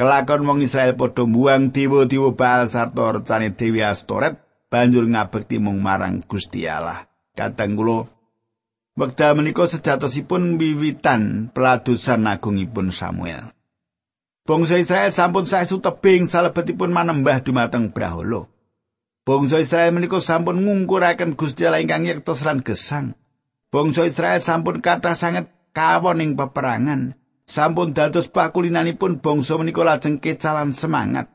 kelakon 0.00 0.48
wong 0.48 0.64
Israel 0.64 0.96
padha 0.96 1.28
muwang 1.28 1.76
dewa-dewa 1.76 2.32
Baal 2.32 2.72
sarta 2.72 3.20
rencane 3.20 3.52
Dewi 3.52 3.84
Astoret 3.84 4.40
banjur 4.72 5.04
ngabekti 5.04 5.60
mung 5.60 5.84
marang 5.84 6.24
Gusti 6.24 6.64
Allah. 6.64 7.04
Kadang 7.36 7.76
kula 7.76 8.08
wekdal 8.96 9.36
menika 9.36 9.68
sejatosipun 9.68 10.56
wiwitan 10.56 11.52
peladusan 11.52 12.24
agungipun 12.24 12.96
Samuel. 12.96 13.52
Bangsa 14.48 14.80
Israel 14.80 15.12
sampun 15.12 15.44
saestu 15.44 15.84
tebing 15.84 16.24
salebetipun 16.24 16.88
manembah 16.96 17.44
dumateng 17.44 17.92
Brahala. 17.92 18.48
Bangsa 19.28 19.60
Israel 19.60 19.92
menika 19.92 20.16
sampun 20.24 20.64
ngungkuraken 20.64 21.36
Gusti 21.36 21.68
Allah 21.68 21.84
ingkang 21.84 22.08
yektos 22.08 22.40
lan 22.48 22.64
gesang. 22.64 23.12
Bangsa 23.68 24.08
Israel 24.08 24.40
sampun 24.40 24.80
kathah 24.80 25.12
sanget 25.12 25.52
kawon 25.76 26.24
ing 26.24 26.40
peperangan. 26.40 27.19
Sampun 27.50 27.90
dados 27.90 28.30
pakulinanipun 28.30 29.18
bangsa 29.18 29.58
menika 29.58 29.82
lajeng 29.82 30.22
kecalan 30.22 30.70
semangat. 30.70 31.26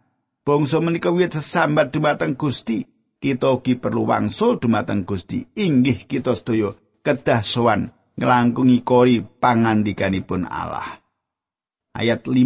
Bangsa 0.48 0.80
menika 0.80 1.12
wiwit 1.12 1.36
sesambat 1.36 1.92
dumateng 1.92 2.40
Gusti. 2.40 2.88
kita 3.26 3.58
ugi 3.58 3.74
perlu 3.74 4.06
wangsul 4.06 4.62
dumateng 4.62 5.02
Gusti. 5.02 5.42
Inggih 5.58 6.06
kita 6.06 6.38
sedaya 6.38 6.78
kedah 7.02 7.42
sowan 7.42 7.90
nglangkungi 8.22 8.86
kori 8.86 9.26
pangandikanipun 9.26 10.46
Allah. 10.46 11.02
Ayat 11.98 12.30
5 12.30 12.38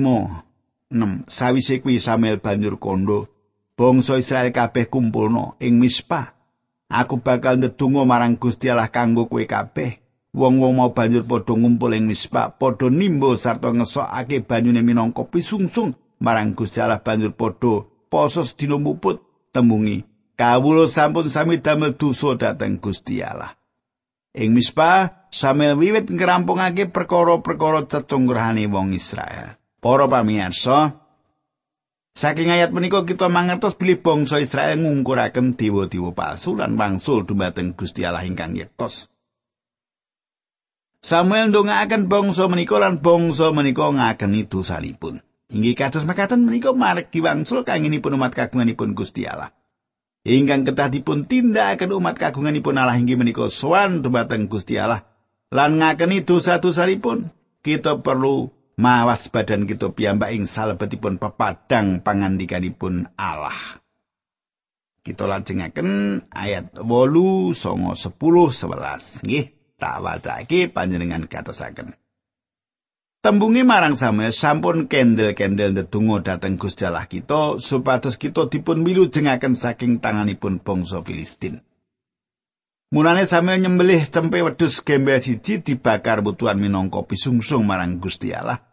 6 0.89 1.27
sawise 1.27 1.83
kuwi 1.83 1.99
Samuel 1.99 2.39
banjur 2.39 2.79
kondo 2.79 3.27
bangsa 3.75 4.17
Israel 4.17 4.55
kabeh 4.55 4.87
kumpulno 4.87 5.59
ing 5.61 5.77
Mispa 5.77 6.33
aku 6.89 7.21
bakal 7.21 7.61
ndedonga 7.61 8.07
marang 8.07 8.39
Gusti 8.41 8.73
Allah 8.73 8.89
kanggo 8.89 9.29
kowe 9.29 9.41
kabeh 9.45 10.01
wong-wong 10.35 10.77
mau 10.77 10.93
banjur 10.93 11.25
padha 11.25 11.53
ngumpul 11.57 11.93
ing 11.97 12.05
Mispa 12.05 12.53
padha 12.53 12.87
nimbo 12.89 13.33
sarta 13.37 13.73
ngesokake 13.73 14.45
banyune 14.45 14.85
minangka 14.85 15.25
pisungsung 15.25 15.97
marang 16.21 16.53
Gusti 16.53 16.81
Allah 16.81 17.01
banjur 17.01 17.33
padha 17.33 17.85
poso 18.09 18.45
sedina 18.45 18.77
muput 18.77 19.21
temungi 19.49 20.05
kawula 20.39 20.87
sampun 20.87 21.27
sami 21.27 21.59
damel 21.59 21.99
dosa 21.99 22.39
dhateng 22.39 22.79
Gusti 22.79 23.19
Allah. 23.19 23.59
Ing 24.31 24.55
Mispa, 24.55 25.25
Samuel 25.33 25.75
wiwit 25.75 26.07
ngrampungake 26.07 26.87
perkara-perkara 26.93 27.91
cetunggrahane 27.91 28.71
wong 28.71 28.95
Israel. 28.95 29.59
Para 29.83 30.05
pamirsa, 30.07 31.01
saking 32.15 32.53
ayat 32.53 32.71
menika 32.71 33.03
kita 33.03 33.27
mangertos 33.27 33.75
bilih 33.75 33.99
bangsa 34.05 34.39
Israel 34.39 34.79
ngungkuraken 34.79 35.57
dewa-dewa 35.57 36.13
palsu 36.13 36.55
lan 36.55 36.77
wangsul 36.77 37.25
dumateng 37.25 37.73
Gusti 37.73 38.05
Allah 38.05 38.23
ingkang 38.23 38.55
yektos. 38.55 39.11
Samuel 40.99 41.49
ndongaaken 41.49 42.11
bangsa 42.11 42.51
menika 42.51 42.77
lan 42.77 42.99
bangsa 42.99 43.55
menika 43.55 43.87
ngakeni 43.87 44.45
dosanipun. 44.45 45.23
Inggih 45.49 45.73
kados 45.73 46.05
mekaten 46.05 46.45
menika 46.45 46.75
margi 46.75 47.23
wangsul 47.23 47.65
kangenipun 47.65 48.19
umat 48.19 48.35
kagunganipun 48.35 48.93
Gusti 48.93 49.25
Allah. 49.25 49.55
ingkang 50.27 50.67
ketah 50.67 50.91
dipun 50.91 51.23
tindakaken 51.23 51.95
umat 51.95 52.19
kagunganipun 52.19 52.75
Allah 52.75 52.99
inggih 52.99 53.15
menika 53.15 53.47
sowan 53.47 54.03
dumateng 54.03 54.51
Gusti 54.51 54.75
Allah 54.75 55.07
lan 55.49 55.79
ngakeni 55.79 56.27
dosa-dosanipun 56.27 57.31
kita 57.63 58.03
perlu 58.03 58.51
mawas 58.75 59.31
badan 59.31 59.63
kita 59.63 59.91
piyambak 59.95 60.35
ing 60.35 60.43
salebetipun 60.43 61.17
pepadang 61.17 62.03
pangandikanipun 62.03 63.07
Allah 63.15 63.79
kita 65.07 65.23
lajengaken 65.23 66.21
ayat 66.35 66.75
8 66.75 67.55
songo 67.55 67.95
10 67.95 68.11
11 68.11 69.23
nggih 69.23 69.45
tak 69.79 70.03
wacake 70.03 70.67
panjenengan 70.67 71.23
katosaken 71.31 71.95
Tembungi 73.19 73.67
marang 73.67 73.99
Samuel 73.99 74.31
sampun 74.31 74.87
kendel-kendel 74.87 75.75
ndedonga 75.75 76.23
dhateng 76.23 76.55
Gusti 76.55 76.87
Allah 76.87 77.03
kita 77.03 77.59
supados 77.59 78.15
kita 78.15 78.47
dipun 78.47 78.79
milu 78.79 79.11
jengaken 79.11 79.59
saking 79.59 79.99
tanganipun 79.99 80.63
bangsa 80.63 81.03
Filistin. 81.03 81.59
Mulane 82.95 83.27
Samuel 83.27 83.59
nyembelih 83.59 84.07
cempe 84.07 84.39
wedhus 84.39 84.79
gembel 84.79 85.19
siji 85.19 85.59
dibakar 85.59 86.23
butuhan 86.23 86.63
minangka 86.63 87.03
pisungsung 87.03 87.67
marang 87.67 87.99
Gusti 87.99 88.31
Allah. 88.31 88.63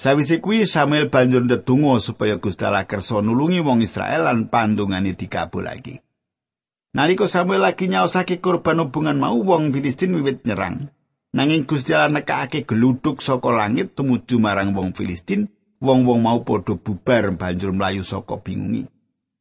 Sawise 0.00 0.40
kuwi 0.40 0.64
Samuel 0.64 1.12
banjur 1.12 1.44
ndedonga 1.44 2.00
supaya 2.00 2.40
Gusti 2.40 2.64
Allah 2.64 2.88
kersa 2.88 3.20
nulungi 3.20 3.60
wong 3.60 3.84
Israel 3.84 4.32
lan 4.32 4.48
pandungane 4.48 5.12
dikabulake. 5.12 6.07
Nalika 6.96 7.28
Samuel 7.28 7.68
lagi 7.68 7.84
nyaosake 7.84 8.40
kurban 8.40 8.80
hubungan 8.80 9.20
mau 9.20 9.36
wong 9.36 9.76
Filistin 9.76 10.16
wiwit 10.16 10.48
nyerang. 10.48 10.88
Nanging 11.36 11.68
Gusti 11.68 11.92
Allah 11.92 12.24
nekake 12.24 12.64
geluduk 12.64 13.20
saka 13.20 13.52
langit 13.52 13.92
tumuju 13.92 14.40
marang 14.40 14.72
wong 14.72 14.96
Filistin, 14.96 15.52
wong-wong 15.84 16.24
mau 16.24 16.40
padha 16.48 16.80
bubar 16.80 17.36
banjur 17.36 17.76
mlayu 17.76 18.00
saka 18.00 18.40
bingungi. 18.40 18.88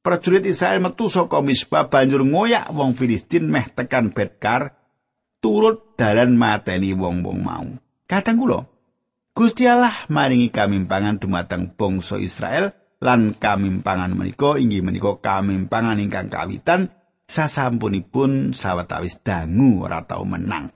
Prajurit 0.04 0.44
Israel 0.44 0.84
metu 0.84 1.08
saka 1.08 1.40
Mispa 1.40 1.88
banjur 1.88 2.28
ngoyak 2.28 2.68
wong 2.76 3.00
Filistin 3.00 3.48
meh 3.48 3.64
tekan 3.72 4.12
Betkar 4.12 4.76
turut 5.40 5.96
dalan 5.96 6.36
mateni 6.36 6.92
wong-wong 6.92 7.40
mau. 7.40 7.68
Kadang 8.12 8.44
kula 8.44 8.60
Gusti 9.32 9.64
Allah 9.72 9.96
maringi 10.12 10.52
kamimpangan 10.52 11.24
dumateng 11.24 11.72
bangsa 11.80 12.20
Israel 12.20 12.76
lan 13.00 13.38
kamimpangan 13.38 14.12
menika 14.12 14.60
inggih 14.60 14.84
menika 14.84 15.16
kamimpangan 15.24 16.02
ingkang 16.02 16.28
kawitan 16.28 16.97
sasampunipun 17.28 18.56
sawetawis 18.56 19.20
dangu 19.22 19.84
ora 19.84 20.04
tau 20.08 20.24
menang. 20.24 20.72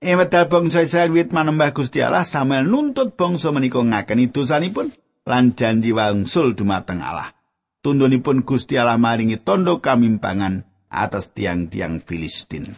Ewedal 0.00 0.48
bangsa 0.52 0.84
Israel 0.84 1.12
wit 1.12 1.32
manembah 1.32 1.72
Gusti 1.72 2.04
Allah 2.04 2.24
Samuel 2.24 2.68
nuntut 2.68 3.16
bangsa 3.16 3.48
menika 3.52 3.80
ngakeni 3.80 4.28
dosanipun 4.28 4.92
lan 5.24 5.56
janji 5.56 5.92
wangsul 5.92 6.52
dumateng 6.52 7.00
Allah. 7.00 7.32
Tundunipun 7.80 8.44
Gusti 8.44 8.76
Allah 8.76 9.00
maringi 9.00 9.40
tondo 9.40 9.80
kamimpangan 9.80 10.68
atas 10.92 11.32
tiang-tiang 11.32 12.02
Filistin. 12.04 12.76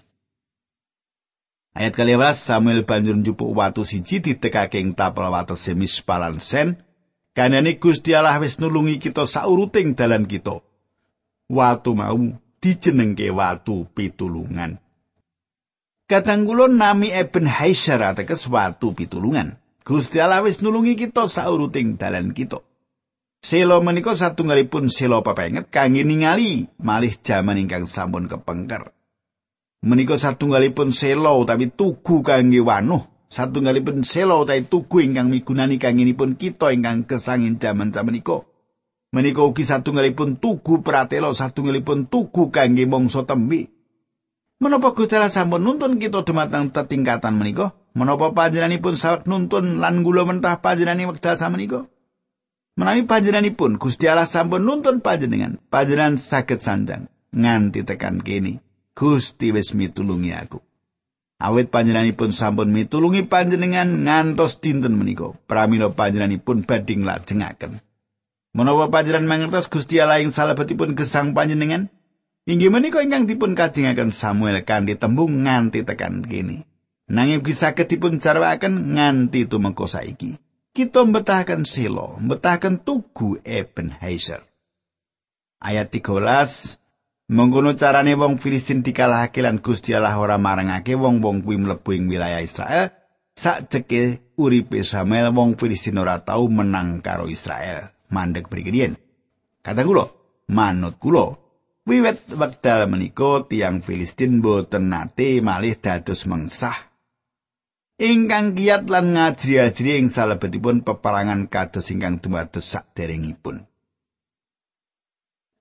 Ayat 1.79 1.95
kaliwas 1.95 2.43
Samuel 2.43 2.83
banjur 2.83 3.15
njupuk 3.19 3.55
watu 3.55 3.87
siji 3.87 4.19
ditekake 4.19 4.83
ing 4.83 4.99
tapel 4.99 5.31
wates 5.31 5.63
semis 5.63 6.03
palan 6.03 6.43
sen. 6.43 6.83
Kanane 7.35 7.79
Gusti 7.79 8.19
Allah 8.19 8.39
wis 8.43 8.59
nulungi 8.59 8.99
kita 8.99 9.27
sauruting 9.27 9.95
dalan 9.95 10.27
kita. 10.27 10.59
Watu 11.49 11.95
mau 11.95 12.19
dijenengke 12.63 13.31
watu 13.31 13.87
pitulungan. 13.95 14.79
Kadang 16.09 16.49
kula 16.49 16.67
nami 16.73 17.13
Eben 17.13 17.47
Haiser 17.49 18.01
ateges 18.01 18.49
watu 18.49 18.97
pitulungan. 18.97 19.61
Gusti 19.85 20.21
Allah 20.21 20.45
wis 20.45 20.61
nulungi 20.61 20.97
kita 20.97 21.29
sauruting 21.29 21.97
dalan 21.97 22.37
kita. 22.37 22.61
Selo 23.41 23.81
menika 23.81 24.19
satunggalipun 24.19 24.91
selo 24.91 25.23
pepenget 25.23 25.71
kangge 25.71 26.03
ningali 26.03 26.67
malih 26.83 27.15
jaman 27.23 27.57
ingkang 27.57 27.87
sampun 27.87 28.27
kepengker. 28.27 28.93
menika 29.83 30.19
satunggalipun 30.19 30.91
selo 30.91 31.39
utawi 31.39 31.71
tugu 31.71 32.27
kangge 32.27 32.59
wanuh 32.59 33.07
satunggalipun 33.31 34.03
selo 34.03 34.43
utawi 34.43 34.67
tugu 34.67 35.07
ingkang 35.07 35.31
migunani 35.31 35.79
kangenipun 35.79 36.35
kita 36.35 36.75
ingkang 36.75 37.07
kesangin 37.07 37.63
jaman 37.63 37.95
menika 37.95 38.43
menika 39.15 39.45
ugi 39.45 39.65
satunggalipun 39.65 40.37
tugu 40.37 40.81
pratelo 40.85 41.33
satunggalipun 41.33 42.09
tugu 42.09 42.53
kangge 42.53 42.85
mangsa 42.85 43.25
tembi 43.25 43.69
menapa 44.59 44.93
Gusti 44.93 45.17
sampun 45.17 45.63
nuntun 45.63 46.03
kita 46.03 46.27
dumateng 46.27 46.75
tetingkatan 46.75 47.39
menika 47.39 47.77
menapa 47.95 48.35
panjenenganipun 48.35 48.95
sawet 48.99 49.25
nuntun 49.31 49.79
lan 49.79 50.03
gula 50.03 50.27
mentah 50.29 50.59
panjenengan 50.59 51.15
wekdal 51.15 51.39
samenika 51.39 51.87
menawi 52.75 53.07
panjenenganipun 53.07 53.79
Gusti 53.79 54.11
Allah 54.11 54.27
sampun 54.27 54.67
nuntun 54.67 54.99
panjenengan 54.99 55.57
panjenengan 55.71 56.19
saged 56.19 56.59
sanjang 56.59 57.07
nganti 57.33 57.87
tekan 57.87 58.19
kene 58.21 58.65
Gusti 58.99 59.55
wis 59.55 59.79
mitulungi 59.79 60.35
aku. 60.35 60.59
Awit 61.39 61.71
panjenenganipun 61.71 62.35
sampun 62.35 62.75
mitulungi 62.75 63.31
panjenengan 63.31 64.03
ngantos 64.03 64.59
dinten 64.59 64.99
menika. 64.99 65.39
Pramila 65.47 65.95
panjenenganipun 65.95 66.67
badhe 66.67 66.99
nglajengaken. 66.99 67.79
Menawa 68.59 68.91
panjenengan 68.91 69.31
mangertos 69.31 69.71
Gusti 69.71 70.03
Allah 70.03 70.19
ing 70.19 70.35
salebetipun 70.35 70.99
gesang 70.99 71.31
panjenengan, 71.31 71.95
inggih 72.43 72.75
menika 72.75 72.99
ingkang 73.07 73.31
dipun 73.31 73.55
kajengaken 73.55 74.11
Samuel 74.11 74.67
kanthi 74.67 74.99
tembung 74.99 75.47
nganti 75.47 75.87
tekan 75.87 76.27
kene. 76.27 76.67
Nanging 77.07 77.47
bisa 77.47 77.79
ketipun 77.79 78.19
carwaken 78.19 78.99
nganti 78.99 79.47
tumengko 79.47 79.87
saiki. 79.87 80.43
Kita 80.75 81.07
mbetahaken 81.07 81.63
silo, 81.63 82.19
mbetahaken 82.19 82.83
tugu 82.83 83.39
Ebenezer. 83.47 84.43
Ayat 85.63 85.95
13 85.95 86.83
Mengkono 87.31 87.79
carane 87.79 88.19
wong 88.19 88.43
Filistin 88.43 88.83
dikalahake 88.83 89.39
lan 89.39 89.63
Gusti 89.63 89.95
Allah 89.95 90.19
ora 90.19 90.35
marangake 90.35 90.99
wong-wong 90.99 91.47
kuwi 91.47 91.63
mlebu 91.63 92.11
wilayah 92.11 92.43
Israel. 92.43 92.91
Sakjeke 93.39 94.35
uripe 94.35 94.83
Samuel 94.83 95.31
wong 95.31 95.55
Filistin 95.55 96.03
ora 96.03 96.19
tau 96.19 96.51
menang 96.51 96.99
karo 97.07 97.31
Israel. 97.31 97.98
Mandek 98.09 98.49
prikirian. 98.49 98.97
Kata 99.61 99.85
kula, 99.85 100.09
manut 100.53 100.97
kula, 100.97 101.37
wiwit 101.85 102.29
wekdal 102.33 102.89
menika 102.89 103.45
tiang 103.49 103.85
Filistin 103.85 104.41
boten 104.41 104.89
nate 104.89 105.45
malih 105.45 105.77
dados 105.77 106.25
mengsah. 106.25 106.89
Ingkang 107.99 108.55
kiat 108.55 108.87
lan 108.87 109.19
ngajri-ajri 109.19 109.99
ing 109.99 110.07
salebetipun 110.07 110.87
peperangan 110.87 111.51
kados 111.51 111.91
ingkang 111.91 112.23
dumados 112.23 112.63
saderengipun. 112.63 113.67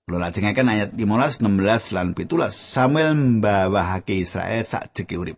Kula 0.06 0.30
lajengaken 0.30 0.72
ayat 0.72 0.90
15, 0.94 1.44
16 1.44 1.98
lan 1.98 2.14
17. 2.14 2.54
Samuel 2.54 3.12
mbawahake 3.42 4.22
Israel 4.22 4.64
sak 4.64 4.96
jeki 4.96 5.18
urip. 5.20 5.38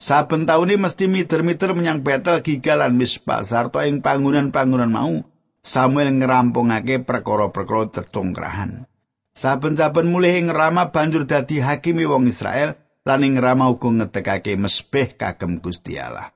Saben 0.00 0.42
taune 0.42 0.74
mesti 0.74 1.06
miter-miter 1.06 1.70
menyang 1.70 2.02
Betel 2.02 2.42
Gigal 2.42 2.82
lan 2.82 2.98
Mispa 2.98 3.46
sarta 3.46 3.86
ing 3.86 4.02
pangunan-pangunan 4.02 4.90
mau 4.90 5.22
Samuel 5.64 6.20
ngrampungake 6.20 7.00
perkara-perkara 7.08 7.88
tetongkrahan. 7.88 8.84
Saben-saben 9.32 10.12
mulih 10.12 10.36
ing 10.36 10.52
Rama 10.52 10.92
banjur 10.92 11.24
dadi 11.24 11.64
hakimi 11.64 12.04
wong 12.04 12.28
Israel 12.28 12.76
lan 13.08 13.24
ing 13.24 13.40
Rama 13.40 13.72
uga 13.72 13.88
ngetekake 13.88 14.60
mesbeh 14.60 15.16
kagem 15.16 15.64
Gusti 15.64 15.96
Allah. 15.96 16.30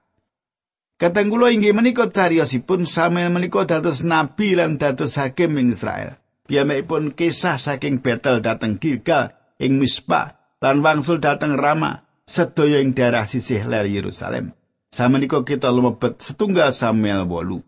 Katenggula 0.98 1.54
inggih 1.54 1.76
menika 1.76 2.10
cariyosipun 2.10 2.88
Samuel 2.88 3.30
menika 3.30 3.62
dados 3.68 4.02
nabi 4.02 4.58
lan 4.58 4.80
dados 4.80 5.14
hakim 5.20 5.54
ing 5.60 5.76
Israel. 5.76 6.18
Piyambakipun 6.48 7.12
kisah 7.12 7.60
saking 7.60 8.00
Betel 8.00 8.40
dhateng 8.40 8.80
Gilgal 8.80 9.36
ing 9.60 9.76
Mispa 9.76 10.40
lan 10.64 10.80
wangsul 10.80 11.20
dhateng 11.20 11.54
Rama 11.54 12.08
sedaya 12.24 12.80
ing 12.80 12.96
daerah 12.96 13.28
sisih 13.28 13.62
ler 13.68 13.84
Yerusalem. 13.84 14.56
Sama 14.88 15.20
niko 15.20 15.44
kita 15.44 15.68
lumebet 15.68 16.16
setunggal 16.24 16.72
Samuel 16.72 17.28
8. 17.28 17.67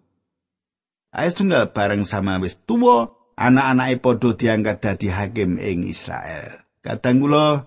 Ais 1.10 1.34
tunggal 1.34 1.74
bareng 1.74 2.06
sama 2.06 2.38
wis 2.38 2.54
tuwa, 2.62 3.10
anak-anake 3.34 3.98
padha 3.98 4.30
diangkat 4.38 4.78
dadi 4.78 5.08
hakim 5.10 5.58
ing 5.58 5.86
Israel. 5.90 6.62
Kadang 6.80 7.18
kula 7.18 7.66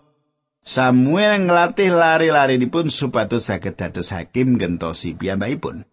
Samuel 0.64 1.44
nglatih 1.44 1.92
lari-lari 1.92 2.56
supados 2.88 2.96
supaya 2.96 3.60
saged 3.60 3.76
dados 3.76 4.16
hakim 4.16 4.56
gentosi 4.56 5.12
piyambakipun. 5.12 5.84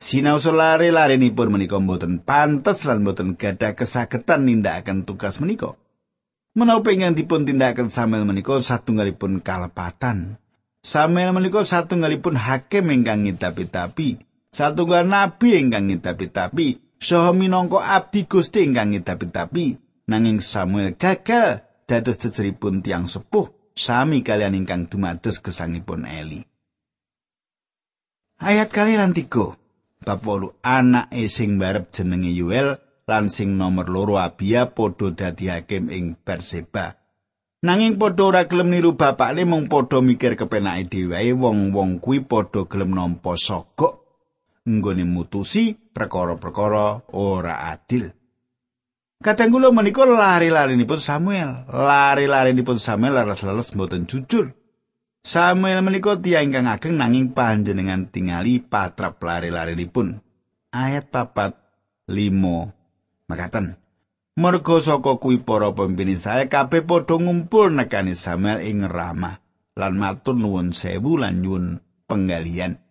Sinau 0.00 0.40
lari-larinipun 0.40 1.52
menika 1.52 1.76
pun 1.76 1.80
menikah 1.80 1.80
mboten 1.84 2.14
pantas 2.24 2.88
lan 2.88 3.04
mboten 3.04 3.36
gada 3.36 3.76
kesagetan 3.76 4.48
nindakaken 4.48 5.08
tugas 5.08 5.40
menika 5.40 5.76
Menapa 6.56 6.88
ingkang 6.88 7.12
dipun 7.12 7.44
tindakaken 7.44 7.92
Samuel 7.92 8.24
menika 8.24 8.56
satunggalipun 8.64 9.44
kalepatan. 9.44 10.40
Samel 10.80 11.36
menika 11.36 11.68
satunggalipun 11.68 12.32
hakim 12.32 12.88
ingkang 12.88 13.28
ngitapi-tapi. 13.28 14.24
Satunggal 14.56 15.04
nabi 15.04 15.60
ingkang 15.60 15.92
ngidapi-tapi, 15.92 16.96
saha 16.96 17.36
minangka 17.36 17.84
abdi 17.84 18.24
Gusti 18.24 18.64
ingkang 18.64 18.96
ngidapi-tapi. 18.96 19.76
Nanging 20.06 20.38
Samuel 20.40 20.94
gagal 20.96 21.66
dados 21.84 22.16
jejeripun 22.16 22.80
tiang 22.80 23.10
sepuh 23.10 23.74
sami 23.76 24.24
kalian 24.24 24.56
ingkang 24.56 24.88
dumados 24.88 25.42
gesangipun 25.42 26.08
Eli. 26.08 26.40
Ayat 28.40 28.72
kali 28.72 28.96
lan 28.96 29.12
tiga. 29.12 29.58
bab 30.06 30.22
8 30.22 30.62
anake 30.62 31.26
sing 31.26 31.58
barep 31.58 31.90
jenenge 31.90 32.30
Yuel 32.30 32.78
lan 33.10 33.26
sing 33.26 33.58
nomor 33.58 33.90
loro 33.90 34.22
Abia 34.22 34.70
padha 34.70 35.10
dadi 35.10 35.50
hakim 35.50 35.90
ing 35.90 36.14
Perseba. 36.14 36.94
Nanging 37.66 37.98
padha 37.98 38.22
ora 38.30 38.42
gelem 38.46 38.70
niru 38.70 38.94
bapakne 38.94 39.42
mung 39.42 39.66
padha 39.66 39.98
mikir 39.98 40.38
kepenake 40.38 40.86
dhewe 40.86 41.34
wong-wong 41.34 41.98
kuwi 41.98 42.22
padha 42.22 42.62
gelem 42.70 42.94
nampa 42.94 43.34
sogok 43.34 44.05
nggone 44.66 45.06
mutusi 45.06 45.72
perkara-perkara 45.72 47.14
ora 47.14 47.70
adil. 47.70 48.10
Kadang 49.16 49.48
kula 49.48 49.72
menika 49.72 50.04
lari-larinipun 50.04 51.00
Samuel, 51.00 51.64
lari-larinipun 51.72 52.76
Samuel 52.76 53.16
leres-leres 53.16 53.72
mboten 53.72 54.04
jujur. 54.04 54.52
Samuel 55.24 55.80
menika 55.80 56.20
tiyang 56.20 56.52
ingkang 56.52 56.68
ageng 56.68 57.00
nanging 57.00 57.32
panjenengan 57.32 58.12
tingali 58.12 58.60
patrap 58.60 59.16
lari-larinipun. 59.18 60.20
Ayat 60.70 61.08
papat 61.08 61.56
limo 62.12 62.76
makaten. 63.26 63.80
Mergo 64.36 64.84
saka 64.84 65.16
kuwi 65.16 65.40
para 65.40 65.72
pemimpin 65.72 66.12
saya 66.20 66.44
kabeh 66.44 66.84
padha 66.84 67.16
ngumpul 67.16 67.72
nekani 67.72 68.12
Samuel 68.12 68.60
ing 68.68 68.84
Rama 68.84 69.40
lan 69.72 69.96
matur 69.96 70.36
nuwun 70.36 70.76
sewu 70.76 71.16
lan 71.16 71.40
nyuwun 71.40 71.80
penggalian. 72.04 72.85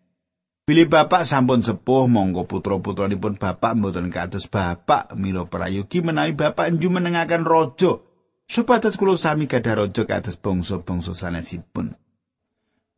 Bilih 0.65 0.89
bapak 0.89 1.29
sampun 1.29 1.61
sepuh 1.61 2.09
monggo 2.09 2.49
putra-putranipun 2.49 3.37
bapak 3.37 3.77
mboten 3.77 4.09
kados 4.09 4.49
bapak 4.49 5.13
mila 5.13 5.45
prayogi 5.45 6.01
menawi 6.01 6.33
bapak 6.33 6.73
njumenengaken 6.73 7.45
raja 7.45 8.01
supados 8.49 8.97
kula 8.97 9.13
sami 9.13 9.45
gadah 9.45 9.85
raja 9.85 10.09
kados 10.09 10.41
bangsa-bangsa 10.41 11.13
sanesipun. 11.13 11.93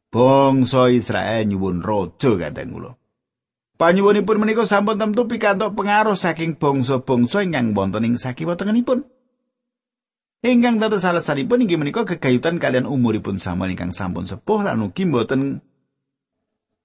Bangsa 0.08 0.88
Israel 0.96 1.44
nyuwun 1.44 1.84
raja 1.84 2.40
kadang 2.40 2.72
kula. 2.72 2.92
Panyuwunipun 3.76 4.40
menika 4.40 4.64
sampun 4.64 4.96
temtu 4.96 5.28
pikantuk 5.28 5.76
pengaruh 5.76 6.16
saking 6.16 6.56
bangsa-bangsa 6.56 7.44
ingkang 7.44 7.76
wonten 7.76 8.08
ing 8.08 8.16
sakiwa 8.16 8.56
tengenipun. 8.56 9.04
Ingkang 10.40 10.80
dados 10.80 11.04
alasanipun 11.04 11.68
inggih 11.68 11.76
menika 11.76 12.08
gegayutan 12.08 12.64
kalian 12.64 12.88
umuripun 12.88 13.44
Samuel 13.44 13.76
ingkang 13.76 13.92
sampun 13.92 14.24
sepuh 14.24 14.64
lan 14.64 14.88
ugi 14.88 15.04
mboten 15.04 15.67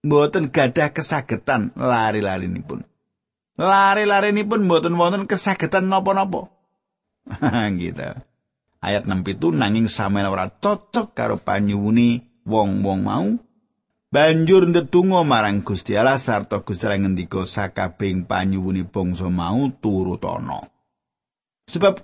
mboten 0.02 0.50
gadah 0.50 0.90
kesagetan 0.90 1.70
lari-larinipun. 1.78 2.82
Lari-larinipun 3.56 4.66
mboten 4.66 4.98
wonten 4.98 5.24
kesagetan 5.30 5.86
napa-napa. 5.86 6.50
gitu. 7.80 8.10
Ayat 8.82 9.06
6 9.06 9.22
itu 9.30 9.54
nanging 9.54 9.86
Samuel 9.86 10.26
ora 10.26 10.50
cocok 10.50 11.14
karo 11.14 11.38
panyuwuni 11.38 12.42
wong-wong 12.42 13.00
mau. 13.06 13.30
Banjur 14.12 14.68
ndedonga 14.68 15.24
marang 15.24 15.64
Gusti 15.64 15.96
Allah 15.96 16.20
sarta 16.20 16.60
Gusti 16.60 16.84
Allah 16.84 17.06
ngendika 17.06 17.48
sakabeng 17.48 18.28
panyuwuni 18.28 18.84
bangsa 18.84 19.30
mau 19.30 19.70
turut 19.80 20.20
ana. 20.26 20.60
Sebab 21.64 22.02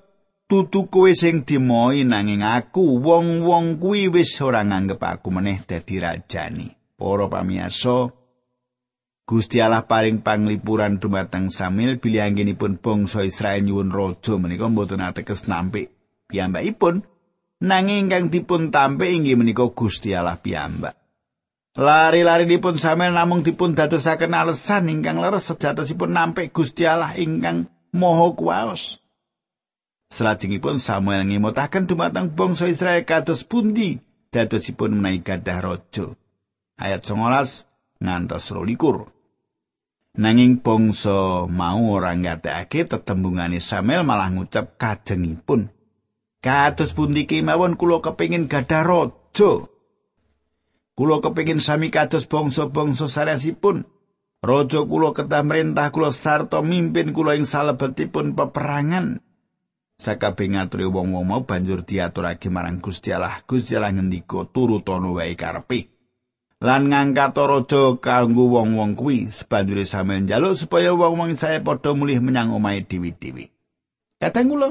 tutu 0.49 0.89
kowe 0.89 1.11
sing 1.13 1.45
dimoi 1.45 2.07
nanging 2.07 2.47
aku 2.47 3.03
wong-wong 3.03 3.83
kuwi 3.83 4.09
wis 4.09 4.39
ora 4.41 4.65
nganggep 4.65 5.03
aku 5.03 5.29
meneh 5.35 5.61
dadi 5.67 6.01
rajani. 6.01 6.78
Para 6.99 7.31
pamiyarsa, 7.31 8.11
Gusti 9.29 9.63
Allah 9.63 9.87
paring 9.87 10.19
panglipuran 10.25 10.99
dumateng 10.99 11.55
Samuel 11.55 12.03
bilih 12.03 12.27
anggenipun 12.27 12.83
bangsa 12.83 13.23
Israel 13.23 13.63
nyuwun 13.63 13.95
raja 13.95 14.35
menika 14.35 14.67
mboten 14.67 15.05
ateges 15.05 15.47
nampik 15.47 15.95
piyambakipun 16.27 17.07
nanging 17.63 18.09
ingkang 18.09 18.35
dipun 18.35 18.75
tampik 18.75 19.15
inggih 19.15 19.39
menika 19.39 19.69
Gusti 19.71 20.17
Allah 20.17 20.43
piyambak. 20.43 20.99
Lari-lari 21.79 22.51
dipun 22.51 22.81
Samuel 22.83 23.15
namung 23.15 23.47
dipun 23.47 23.79
dadosaken 23.79 24.35
alesan 24.35 24.91
ingkang 24.91 25.23
leres 25.23 25.47
sejatosipun 25.47 26.11
nampik 26.11 26.51
Gusti 26.51 26.83
Allah 26.89 27.15
ingkang 27.15 27.71
Maha 27.95 28.35
Kuwaos. 28.35 28.99
Salajengipun 30.11 30.83
Samuel 30.83 31.29
ngemutaken 31.29 31.87
dumateng 31.87 32.35
bangsa 32.35 32.67
Israel 32.67 33.05
kados 33.05 33.45
pundi 33.45 34.01
dadosipun 34.33 34.99
menawi 34.99 35.23
gadah 35.23 35.61
raja. 35.61 36.17
Ayat 36.79 37.03
19 37.03 38.01
ngantos 38.01 38.55
22. 38.55 39.11
Nanging 40.19 40.59
bangsa 40.59 41.47
mau 41.47 41.95
ora 41.95 42.15
ngatekake 42.15 42.91
tetembungane 42.91 43.63
Samuel 43.63 44.03
malah 44.03 44.31
ngucap 44.35 44.75
kajengipun. 44.79 45.71
Kados 46.39 46.95
pundi 46.95 47.27
kemawon 47.27 47.75
kula 47.75 47.99
kepengin 47.99 48.47
gadah 48.47 48.83
raja. 48.87 49.67
Kula 50.95 51.23
kepengin 51.23 51.63
sami 51.63 51.91
kados 51.91 52.27
bangsa-bangsa 52.27 53.07
sanesipun. 53.07 53.87
Raja 54.39 54.87
kula 54.87 55.15
ketah 55.15 55.43
merintah 55.43 55.91
kula 55.91 56.15
sarta 56.15 56.63
mimpin 56.63 57.11
kula 57.11 57.35
ing 57.35 57.47
salebetipun 57.47 58.39
peperangan. 58.39 59.23
Sakabeh 59.99 60.55
ngaturi 60.55 60.87
wong-wong 60.87 61.27
mau 61.27 61.43
banjur 61.43 61.83
diaturake 61.83 62.47
marang 62.55 62.79
Gusti 62.79 63.11
Allah. 63.11 63.43
Gusti 63.43 63.75
Allah 63.75 63.99
ngendika 63.99 64.47
turutono 64.47 65.19
wae 65.19 65.35
karepe. 65.35 65.98
Lan 66.59 66.91
ngangkat 66.91 67.39
raja 67.39 67.83
kanggo 68.03 68.51
wong-wong 68.51 68.99
kuwi 68.99 69.31
sebanjure 69.31 69.87
sampeyan 69.87 70.27
njaluk 70.27 70.59
supaya 70.59 70.91
wong-wong 70.91 71.39
saya 71.39 71.63
padha 71.63 71.95
mulih 71.95 72.19
menyang 72.19 72.51
omahe 72.51 72.83
dewi-dewi. 72.83 73.55
Kadang 74.19 74.51
kula 74.51 74.71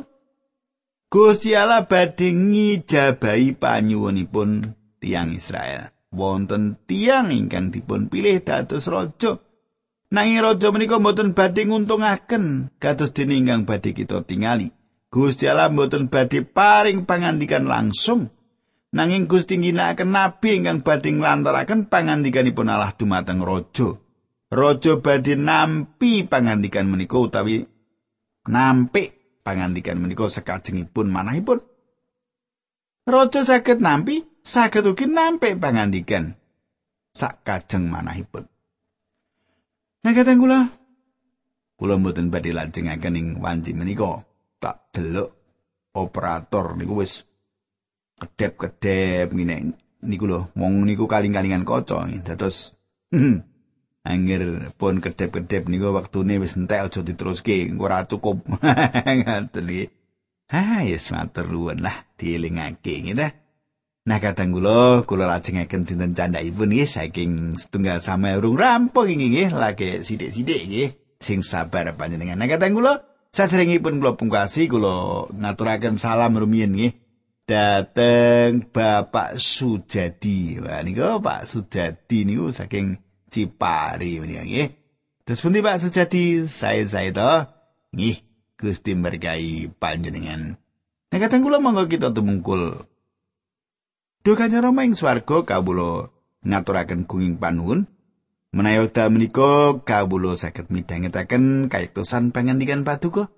Gusti 1.08 1.56
Allah 1.56 1.88
badhe 1.88 2.36
ngijabahi 2.36 3.56
panyuwunipun 3.56 4.76
tiang 5.00 5.32
Israel. 5.32 5.96
Wonten 6.12 6.76
tiang 6.84 7.32
ingkang 7.32 7.72
dipun 7.72 8.12
pilih 8.12 8.44
dados 8.44 8.92
raja. 8.92 9.40
Nanging 10.12 10.44
raja 10.44 10.68
menika 10.76 11.00
mboten 11.00 11.32
badhe 11.32 11.64
nguntungaken 11.64 12.76
kados 12.76 13.16
dene 13.16 13.40
ingkang 13.40 13.64
badhe 13.64 13.96
kita 13.96 14.20
tingali. 14.28 14.76
Gusti 15.08 15.48
Allah 15.48 15.72
mboten 15.72 16.12
badhe 16.12 16.44
paring 16.44 17.08
pangandikan 17.08 17.64
langsung 17.64 18.28
Nanging 18.88 19.28
Gusti 19.28 19.60
ngginakaken 19.60 20.16
nabi 20.16 20.64
ingkang 20.64 20.80
badhe 20.80 21.12
nglantaraken 21.12 21.92
pangandikanipun 21.92 22.72
Allah 22.72 22.96
dumateng 22.96 23.44
raja. 23.44 24.00
Raja 24.48 24.94
badhe 25.04 25.36
nampi 25.36 26.24
pangandikan 26.24 26.88
menika 26.88 27.20
utawi 27.20 27.68
nampik 28.48 29.44
pangandikan 29.44 30.00
menika 30.00 30.32
sakajengipun 30.32 31.12
manahipun. 31.12 31.60
Raja 33.04 33.44
saged 33.44 33.84
nampi, 33.84 34.24
saged 34.40 34.88
ugi 34.88 35.04
nampik 35.04 35.60
pangandikan 35.60 36.40
sakajeng 37.12 37.92
manahipun. 37.92 38.48
Nah 40.08 40.12
kateng 40.16 40.40
kula, 40.40 40.72
kula 41.76 42.00
mboten 42.00 42.32
badhe 42.32 42.56
lajengaken 42.56 43.20
ing 43.20 43.28
wanci 43.44 43.76
menika. 43.76 44.24
Tak 44.58 44.96
delok 44.96 45.30
operator 45.94 46.74
niku 46.74 47.04
wis 47.04 47.27
kedep-kedep 48.18 49.30
ngene. 49.34 49.78
Niku 50.02 50.26
lho 50.30 50.50
wong 50.54 50.86
niku 50.86 51.10
kaling-kalingan 51.10 51.66
kaca 51.66 52.06
dados 52.22 52.78
angger 54.08 54.74
pun 54.78 55.02
kedep-kedep 55.02 55.70
niku 55.70 55.94
waktune 55.94 56.38
wis 56.42 56.58
entek 56.58 56.86
aja 56.90 57.00
diteruske 57.06 57.70
ora 57.78 58.06
cukup. 58.06 58.46
Ngaten 59.22 59.66
iki. 59.70 59.86
Ha 60.48 60.88
yes 60.88 61.12
matur 61.12 61.52
nuwun 61.52 61.84
lah 61.84 62.08
dielingake 62.16 63.04
ngene. 63.04 63.28
Nah 64.08 64.24
kadang 64.24 64.56
kula 64.56 65.04
kula 65.04 65.28
lajengaken 65.28 65.84
dinten 65.84 66.16
candhaipun 66.16 66.72
nggih 66.72 66.88
saking 66.88 67.60
setunggal 67.60 68.00
sama 68.00 68.40
urung 68.40 68.56
rampung 68.56 69.12
nggih 69.12 69.52
lagi 69.52 70.00
sithik-sithik 70.00 70.62
nggih 70.64 70.90
sing 71.20 71.44
sabar 71.44 71.92
panjenengan. 72.00 72.40
Nah 72.40 72.48
kadang 72.48 72.72
kula 72.72 73.04
sadèrèngipun 73.36 74.00
kula 74.00 74.16
pungkasi 74.16 74.72
kula 74.72 75.28
ngaturaken 75.36 76.00
salam 76.00 76.40
rumiyin 76.40 76.72
nggih 76.72 76.96
dateng 77.48 78.68
Bapak 78.68 79.40
Sujadi. 79.40 80.60
Wah 80.60 80.84
niku 80.84 81.24
Pak 81.24 81.48
Sujadi 81.48 82.28
niku 82.28 82.52
saking 82.52 83.00
Cipari 83.32 84.20
menika 84.20 84.44
nggih. 84.44 84.70
Terus 85.24 85.40
pundi 85.40 85.64
Pak 85.64 85.80
Sujadi? 85.80 86.44
Saya 86.46 86.84
saya 86.84 87.10
to. 87.16 87.32
Nggih, 87.96 88.20
Gusti 88.60 88.92
berkahi 88.94 89.72
panjenengan. 89.80 90.60
Nek 91.08 91.20
kateng 91.24 91.48
kula 91.48 91.64
monggo 91.64 91.88
kita 91.88 92.12
tumungkul. 92.12 92.84
Duh 94.28 94.36
kanjeng 94.36 94.60
Rama 94.60 94.84
ing 94.84 94.92
swarga 94.92 95.48
kawula 95.48 96.12
ngaturaken 96.44 97.08
gunging 97.08 97.40
panuwun. 97.40 97.88
Menawi 98.52 98.88
wekdal 98.88 99.08
menika 99.12 99.80
kawula 99.88 100.36
saged 100.36 100.68
midhangetaken 100.68 101.72
kayektosan 101.72 102.36
pangandikan 102.36 102.84
paduka. 102.84 103.32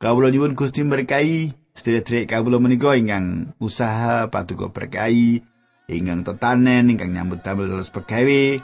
Kawula 0.00 0.32
nyuwun 0.32 0.56
Gusti 0.56 0.84
berkahi 0.88 1.52
sedherek 1.72 2.28
kawula 2.28 2.60
menika 2.60 2.92
ingkang 2.92 3.56
usaha 3.56 4.28
paduka 4.28 4.68
berkahi 4.68 5.40
ingkang 5.88 6.24
tetanen 6.24 6.92
ingkang 6.92 7.12
nyambut 7.16 7.40
damel 7.40 7.68
terus 7.68 7.88
pegawe 7.88 8.60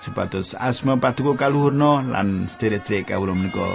supados 0.00 0.56
asma 0.56 0.96
paduka 0.96 1.46
kaluhurna 1.46 2.04
lan 2.04 2.48
sedherek 2.48 3.12
kawula 3.12 3.36
menika 3.36 3.68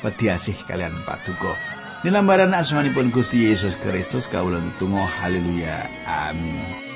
wedi 0.00 0.32
asih 0.32 0.56
kalian 0.64 0.96
paduka. 1.04 1.54
Nilambaran 2.00 2.56
asmanipun 2.56 3.12
Gusti 3.12 3.52
Yesus 3.52 3.76
Kristus 3.76 4.24
kawula 4.24 4.56
tunggu 4.80 5.04
haleluya. 5.04 5.84
Amin 6.08 6.89